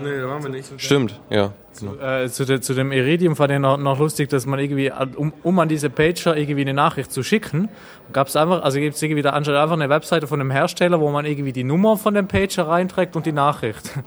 Nee, 0.03 0.19
da 0.21 0.27
waren 0.27 0.43
wir 0.43 0.49
nicht. 0.49 0.69
Stimmt, 0.77 1.19
ja. 1.29 1.53
Genau. 1.79 1.93
Zu, 1.93 1.99
äh, 1.99 2.29
zu, 2.29 2.45
de, 2.45 2.59
zu, 2.59 2.73
dem 2.73 2.91
Iridium 2.91 3.35
fand 3.35 3.51
ich 3.51 3.59
noch, 3.59 3.77
noch, 3.77 3.99
lustig, 3.99 4.29
dass 4.29 4.45
man 4.45 4.59
irgendwie, 4.59 4.91
um, 5.15 5.31
um, 5.43 5.59
an 5.59 5.69
diese 5.69 5.89
Pager 5.89 6.35
irgendwie 6.35 6.61
eine 6.61 6.73
Nachricht 6.73 7.11
zu 7.11 7.23
schicken, 7.23 7.69
gab 8.13 8.27
es 8.27 8.35
einfach, 8.35 8.63
also 8.63 8.79
gibt 8.79 8.95
es 8.95 9.01
irgendwie 9.01 9.21
da 9.21 9.31
anscheinend 9.31 9.61
einfach 9.61 9.75
eine 9.75 9.89
Webseite 9.89 10.27
von 10.27 10.39
dem 10.39 10.51
Hersteller, 10.51 10.99
wo 10.99 11.09
man 11.11 11.25
irgendwie 11.25 11.53
die 11.53 11.63
Nummer 11.63 11.97
von 11.97 12.13
dem 12.13 12.27
Pager 12.27 12.67
reinträgt 12.67 13.15
und 13.15 13.25
die 13.25 13.31
Nachricht. 13.31 13.91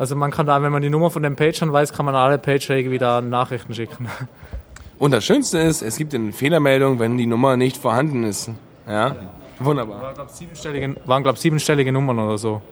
Also 0.00 0.14
man 0.14 0.30
kann 0.30 0.46
da, 0.46 0.62
wenn 0.62 0.70
man 0.70 0.80
die 0.80 0.90
Nummer 0.90 1.10
von 1.10 1.24
den 1.24 1.34
Pagern 1.34 1.72
weiß, 1.72 1.92
kann 1.92 2.06
man 2.06 2.14
alle 2.14 2.38
Pager 2.38 2.76
irgendwie 2.76 2.98
da 2.98 3.20
Nachrichten 3.20 3.74
schicken. 3.74 4.08
Und 4.98 5.12
das 5.12 5.24
Schönste 5.24 5.58
ist, 5.58 5.82
es 5.82 5.96
gibt 5.96 6.14
eine 6.14 6.32
Fehlermeldung, 6.32 6.98
wenn 6.98 7.16
die 7.16 7.26
Nummer 7.26 7.56
nicht 7.56 7.76
vorhanden 7.76 8.24
ist. 8.24 8.50
Ja, 8.86 9.14
wunderbar. 9.60 10.02
Waren, 10.02 10.14
glaube 10.14 10.30
siebenstellige, 10.32 10.96
waren, 11.06 11.22
glaub, 11.22 11.38
siebenstellige 11.38 11.92
Nummern 11.92 12.18
oder 12.18 12.38
so. 12.38 12.62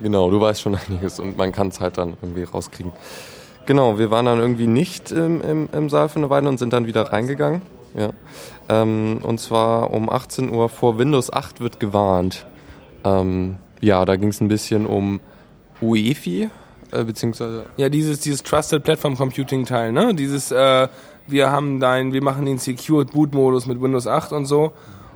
Genau, 0.00 0.30
du 0.30 0.40
weißt 0.40 0.60
schon 0.60 0.76
einiges 0.76 1.20
und 1.20 1.36
man 1.36 1.52
kann 1.52 1.68
es 1.68 1.80
halt 1.80 1.98
dann 1.98 2.16
irgendwie 2.20 2.44
rauskriegen. 2.44 2.92
Genau, 3.66 3.98
wir 3.98 4.10
waren 4.10 4.26
dann 4.26 4.38
irgendwie 4.38 4.66
nicht 4.66 5.12
im, 5.12 5.40
im, 5.42 5.68
im 5.72 5.88
Saal 5.90 6.08
für 6.08 6.16
eine 6.16 6.30
Weile 6.30 6.48
und 6.48 6.58
sind 6.58 6.72
dann 6.72 6.86
wieder 6.86 7.12
reingegangen. 7.12 7.62
Ja. 7.94 8.10
Ähm, 8.68 9.20
und 9.22 9.38
zwar 9.40 9.92
um 9.92 10.08
18 10.08 10.50
Uhr 10.50 10.68
vor 10.68 10.98
Windows 10.98 11.32
8 11.32 11.60
wird 11.60 11.78
gewarnt. 11.80 12.46
Ähm, 13.04 13.56
ja, 13.80 14.04
da 14.04 14.16
ging 14.16 14.30
es 14.30 14.40
ein 14.40 14.48
bisschen 14.48 14.86
um 14.86 15.20
UEFI, 15.80 16.50
äh, 16.92 17.04
beziehungsweise. 17.04 17.66
Ja, 17.76 17.88
dieses, 17.88 18.20
dieses 18.20 18.42
Trusted 18.42 18.82
Platform 18.82 19.16
Computing 19.16 19.64
Teil, 19.64 19.92
ne? 19.92 20.14
Dieses, 20.14 20.50
äh, 20.50 20.88
wir 21.28 21.50
haben 21.50 21.80
dein, 21.80 22.12
wir 22.12 22.22
machen 22.22 22.46
den 22.46 22.58
Secured 22.58 23.12
Boot 23.12 23.34
Modus 23.34 23.66
mit 23.66 23.80
Windows 23.80 24.06
8 24.06 24.32
und 24.32 24.46
so 24.46 24.72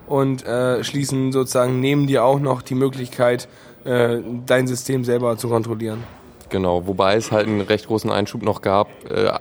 und 0.06 0.44
äh, 0.46 0.84
schließen 0.84 1.32
sozusagen, 1.32 1.80
nehmen 1.80 2.06
dir 2.06 2.24
auch 2.24 2.38
noch 2.38 2.62
die 2.62 2.74
Möglichkeit, 2.74 3.48
äh, 3.84 4.18
dein 4.46 4.66
System 4.66 5.04
selber 5.04 5.36
zu 5.36 5.48
kontrollieren. 5.48 6.04
Genau, 6.52 6.86
wobei 6.86 7.16
es 7.16 7.32
halt 7.32 7.46
einen 7.46 7.62
recht 7.62 7.86
großen 7.86 8.10
Einschub 8.10 8.42
noch 8.42 8.60
gab, 8.60 8.88
äh, 9.10 9.32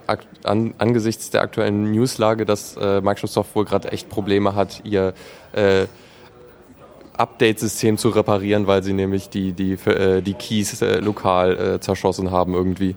an, 0.43 0.73
angesichts 0.77 1.29
der 1.29 1.41
aktuellen 1.41 1.91
Newslage, 1.91 2.45
dass 2.45 2.77
äh, 2.77 3.01
Microsoft 3.01 3.53
wohl 3.53 3.65
gerade 3.65 3.91
echt 3.91 4.07
Probleme 4.07 4.55
hat, 4.55 4.81
ihr 4.85 5.13
äh, 5.51 5.87
Update-System 7.17 7.97
zu 7.97 8.09
reparieren, 8.09 8.65
weil 8.65 8.81
sie 8.81 8.93
nämlich 8.93 9.29
die, 9.29 9.51
die, 9.51 9.73
äh, 9.73 10.21
die 10.21 10.33
Keys 10.33 10.81
lokal 11.01 11.79
zerschossen 11.81 12.31
haben 12.31 12.53
irgendwie. 12.53 12.95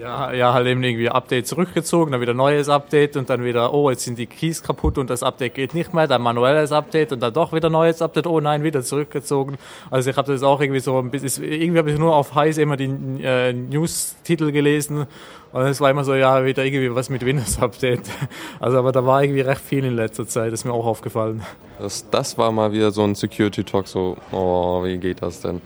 Ja, 0.00 0.32
ja, 0.32 0.52
halt 0.52 0.66
eben 0.66 0.82
irgendwie 0.82 1.08
Update 1.08 1.46
zurückgezogen, 1.46 2.12
dann 2.12 2.20
wieder 2.20 2.34
neues 2.34 2.68
Update 2.68 3.16
und 3.16 3.30
dann 3.30 3.44
wieder, 3.44 3.72
oh, 3.72 3.90
jetzt 3.90 4.04
sind 4.04 4.18
die 4.18 4.26
Keys 4.26 4.62
kaputt 4.62 4.98
und 4.98 5.10
das 5.10 5.22
Update 5.22 5.54
geht 5.54 5.74
nicht 5.74 5.94
mehr, 5.94 6.06
dann 6.06 6.22
manuelles 6.22 6.72
Update 6.72 7.12
und 7.12 7.20
dann 7.20 7.32
doch 7.32 7.52
wieder 7.52 7.70
neues 7.70 8.02
Update, 8.02 8.26
oh 8.26 8.40
nein, 8.40 8.62
wieder 8.62 8.82
zurückgezogen. 8.82 9.56
Also 9.90 10.10
ich 10.10 10.16
habe 10.16 10.32
das 10.32 10.42
auch 10.42 10.60
irgendwie 10.60 10.80
so 10.80 10.98
ein 10.98 11.10
bisschen, 11.10 11.44
irgendwie 11.44 11.78
habe 11.78 11.90
ich 11.90 11.98
nur 11.98 12.14
auf 12.14 12.34
Heiß 12.34 12.58
immer 12.58 12.76
die 12.76 12.90
äh, 13.22 13.52
News-Titel 13.52 14.52
gelesen 14.52 15.06
und 15.52 15.62
es 15.62 15.80
war 15.80 15.90
immer 15.90 16.04
so, 16.04 16.14
ja, 16.14 16.44
wieder 16.44 16.64
irgendwie 16.64 16.94
was 16.94 17.08
mit 17.10 17.24
Windows-Update. 17.24 18.02
Also 18.60 18.78
aber 18.78 18.92
da 18.92 19.04
war 19.06 19.22
irgendwie 19.22 19.40
recht 19.40 19.60
viel 19.60 19.84
in 19.84 19.94
letzter 19.94 20.26
Zeit, 20.26 20.52
das 20.52 20.60
ist 20.60 20.64
mir 20.64 20.72
auch 20.72 20.86
aufgefallen. 20.86 21.42
Das, 21.78 22.08
das 22.10 22.36
war 22.38 22.50
mal 22.50 22.72
wieder 22.72 22.90
so 22.90 23.04
ein 23.04 23.14
Security-Talk, 23.14 23.86
so, 23.86 24.16
oh, 24.32 24.82
wie 24.84 24.98
geht 24.98 25.22
das 25.22 25.40
denn? 25.40 25.60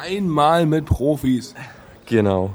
Einmal 0.00 0.66
mit 0.66 0.86
Profis. 0.86 1.54
Genau. 2.06 2.52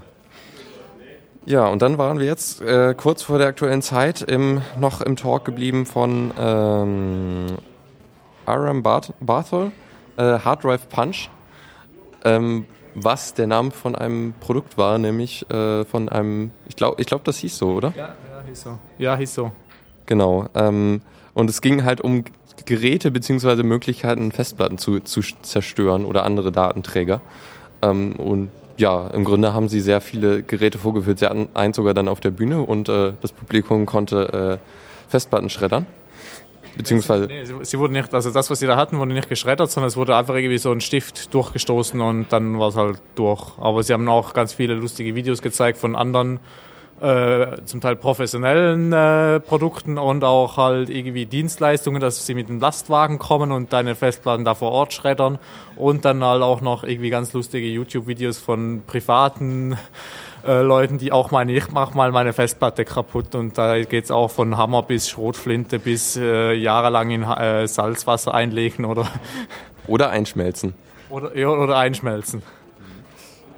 Ja, 1.46 1.68
und 1.68 1.82
dann 1.82 1.98
waren 1.98 2.20
wir 2.20 2.28
jetzt 2.28 2.62
äh, 2.62 2.94
kurz 2.96 3.24
vor 3.24 3.40
der 3.40 3.48
aktuellen 3.48 3.82
Zeit 3.82 4.22
im, 4.22 4.62
noch 4.80 5.02
im 5.02 5.16
Talk 5.16 5.44
geblieben 5.44 5.88
von 5.88 6.32
ähm, 6.38 7.58
Aram 8.46 8.84
Barth 8.84 9.14
Barthol, 9.20 9.72
äh, 10.18 10.22
Hard 10.40 10.64
Drive 10.64 10.88
Punch, 10.90 11.30
ähm, 12.24 12.66
was 12.94 13.34
der 13.34 13.48
Name 13.48 13.72
von 13.72 13.96
einem 13.96 14.34
Produkt 14.40 14.78
war, 14.78 15.00
nämlich 15.00 15.50
äh, 15.50 15.84
von 15.86 16.10
einem, 16.10 16.52
ich 16.68 16.76
glaube, 16.76 17.02
ich 17.02 17.08
glaub, 17.08 17.24
das 17.24 17.38
hieß 17.38 17.58
so, 17.58 17.72
oder? 17.72 17.94
Ja, 17.98 18.10
ja, 18.10 18.44
hieß 18.48 18.62
so. 18.62 18.80
Ja, 19.00 19.16
hieß 19.16 19.34
so. 19.34 19.52
Genau. 20.06 20.46
Ähm, 20.54 21.02
und 21.34 21.50
es 21.50 21.62
ging 21.62 21.84
halt 21.84 22.02
um 22.02 22.24
Geräte 22.66 23.10
beziehungsweise 23.10 23.64
Möglichkeiten, 23.64 24.32
Festplatten 24.32 24.78
zu, 24.78 25.00
zu 25.00 25.22
zerstören 25.42 26.06
oder 26.06 26.24
andere 26.24 26.52
Datenträger. 26.52 27.22
Ähm, 27.82 28.14
und 28.18 28.52
ja, 28.82 29.08
im 29.08 29.24
Grunde 29.24 29.54
haben 29.54 29.70
sie 29.70 29.80
sehr 29.80 30.02
viele 30.02 30.44
Geräte 30.44 30.78
vorgeführt. 30.78 31.20
Sie 31.20 31.26
hatten 31.26 31.48
eins 31.54 31.78
sogar 31.78 31.94
dann 31.94 32.08
auf 32.08 32.20
der 32.20 32.32
Bühne 32.32 32.62
und 32.62 32.89
äh, 32.89 33.13
das 33.22 33.32
Publikum 33.32 33.86
konnte 33.86 34.60
äh, 34.60 35.10
Festplatten 35.10 35.50
schreddern. 35.50 35.86
Beziehungsweise. 36.76 37.28
Nee, 37.28 37.44
sie, 37.46 37.54
sie 37.63 37.80
wurden 37.80 37.94
nicht, 37.94 38.13
also 38.13 38.32
das, 38.32 38.50
was 38.50 38.60
sie 38.60 38.67
da 38.67 38.78
hatten, 38.78 38.98
wurde 38.98 39.13
nicht 39.13 39.30
geschreddert, 39.30 39.70
sondern 39.70 39.88
es 39.88 39.98
wurde 39.98 40.15
einfach 40.15 40.36
irgendwie 40.36 40.58
so 40.58 40.72
ein 40.72 40.82
Stift 40.82 41.34
durchgestoßen 41.34 42.00
und 42.02 42.28
dann 42.32 42.60
war 42.60 42.70
es 42.70 42.76
halt 42.76 43.02
durch. 43.15 43.58
Aber 43.60 43.84
sie 43.84 43.94
haben 43.94 44.08
auch 44.10 44.34
ganz 44.34 44.54
viele 44.54 44.74
lustige 44.74 45.15
Videos 45.15 45.41
gezeigt 45.41 45.78
von 45.78 45.96
anderen 45.96 46.39
äh, 47.02 47.64
zum 47.66 47.82
Teil 47.82 47.96
professionellen 47.96 48.94
äh, 48.94 49.40
Produkten 49.40 49.98
und 49.98 50.24
auch 50.24 50.58
halt 50.58 50.90
irgendwie 50.90 51.26
Dienstleistungen, 51.26 52.00
dass 52.00 52.26
sie 52.26 52.36
mit 52.36 52.48
dem 52.48 52.60
Lastwagen 52.60 53.18
kommen 53.20 53.52
und 53.52 53.74
deine 53.74 53.96
Festplatten 53.96 54.46
da 54.46 54.54
vor 54.54 54.72
Ort 54.72 54.94
schreddern 54.94 55.40
und 55.76 56.06
dann 56.06 56.24
halt 56.24 56.44
auch 56.44 56.62
noch 56.62 56.84
irgendwie 56.84 57.10
ganz 57.10 57.34
lustige 57.34 57.68
YouTube-Videos 57.68 58.38
von 58.38 58.84
privaten 58.86 59.78
äh, 60.46 60.62
Leuten, 60.62 60.98
die 60.98 61.12
auch 61.12 61.32
meinen, 61.32 61.50
ich 61.50 61.72
mach 61.72 61.94
mal 61.94 62.12
meine 62.12 62.34
Festplatte 62.34 62.86
kaputt 62.86 63.34
und 63.36 63.58
da 63.58 63.82
geht's 63.82 64.12
auch 64.12 64.30
von 64.30 64.58
Hammer 64.58 64.84
bis 64.84 65.10
Schrotflinte 65.10 65.80
bis 65.80 66.18
äh, 66.18 66.54
jahrelang 66.54 67.10
in 67.10 67.24
äh, 67.24 67.68
Salzwasser 67.68 68.34
einlegen 68.34 68.86
oder 68.86 69.08
Oder 69.88 70.12
einschmelzen. 70.12 70.76
oder, 71.10 71.36
ja, 71.36 71.48
oder 71.48 71.78
einschmelzen. 71.78 72.44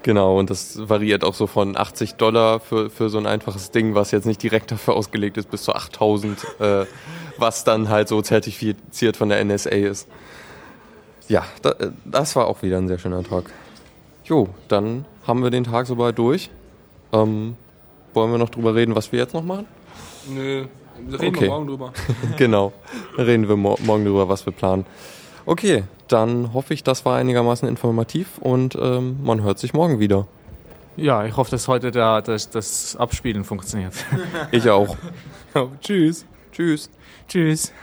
Genau, 0.03 0.37
und 0.37 0.49
das 0.49 0.77
variiert 0.89 1.23
auch 1.23 1.33
so 1.33 1.47
von 1.47 1.77
80 1.77 2.15
Dollar 2.15 2.59
für, 2.59 2.89
für 2.89 3.09
so 3.09 3.17
ein 3.17 3.25
einfaches 3.25 3.71
Ding, 3.71 3.95
was 3.95 4.11
jetzt 4.11 4.25
nicht 4.25 4.43
direkt 4.43 4.71
dafür 4.71 4.95
ausgelegt 4.95 5.37
ist, 5.37 5.49
bis 5.49 5.63
zu 5.63 5.73
8000, 5.73 6.45
äh, 6.59 6.85
was 7.37 7.63
dann 7.63 7.87
halt 7.89 8.09
so 8.09 8.21
zertifiziert 8.21 9.15
von 9.17 9.29
der 9.29 9.43
NSA 9.43 9.69
ist. 9.69 10.07
Ja, 11.29 11.45
da, 11.61 11.71
äh, 11.71 11.91
das 12.03 12.35
war 12.35 12.47
auch 12.47 12.61
wieder 12.63 12.77
ein 12.77 12.87
sehr 12.89 12.99
schöner 12.99 13.23
Tag. 13.23 13.45
Jo, 14.25 14.49
dann 14.67 15.05
haben 15.25 15.41
wir 15.41 15.49
den 15.51 15.63
Tag 15.63 15.87
soweit 15.87 16.17
durch. 16.17 16.49
Ähm, 17.13 17.55
wollen 18.13 18.31
wir 18.31 18.37
noch 18.37 18.49
drüber 18.49 18.75
reden, 18.75 18.95
was 18.95 19.11
wir 19.11 19.19
jetzt 19.19 19.33
noch 19.33 19.43
machen? 19.43 19.67
Nö, 20.29 20.65
reden 20.97 21.27
Okay. 21.27 21.41
wir 21.41 21.47
morgen 21.47 21.67
drüber. 21.67 21.93
genau, 22.37 22.73
reden 23.17 23.47
wir 23.47 23.55
mo 23.55 23.77
morgen 23.83 24.03
drüber, 24.03 24.27
was 24.27 24.45
wir 24.45 24.53
planen. 24.53 24.85
Okay, 25.45 25.83
dann 26.07 26.53
hoffe 26.53 26.73
ich, 26.73 26.83
das 26.83 27.05
war 27.05 27.17
einigermaßen 27.17 27.67
informativ 27.67 28.37
und 28.39 28.75
ähm, 28.79 29.17
man 29.23 29.41
hört 29.41 29.59
sich 29.59 29.73
morgen 29.73 29.99
wieder. 29.99 30.27
Ja, 30.95 31.25
ich 31.25 31.35
hoffe, 31.35 31.51
dass 31.51 31.67
heute 31.67 31.91
der, 31.91 32.21
das, 32.21 32.49
das 32.49 32.95
Abspielen 32.95 33.43
funktioniert. 33.43 33.93
Ich 34.51 34.69
auch. 34.69 34.95
Ja, 35.55 35.67
tschüss. 35.81 36.25
Tschüss. 36.51 36.89
Tschüss. 37.27 37.73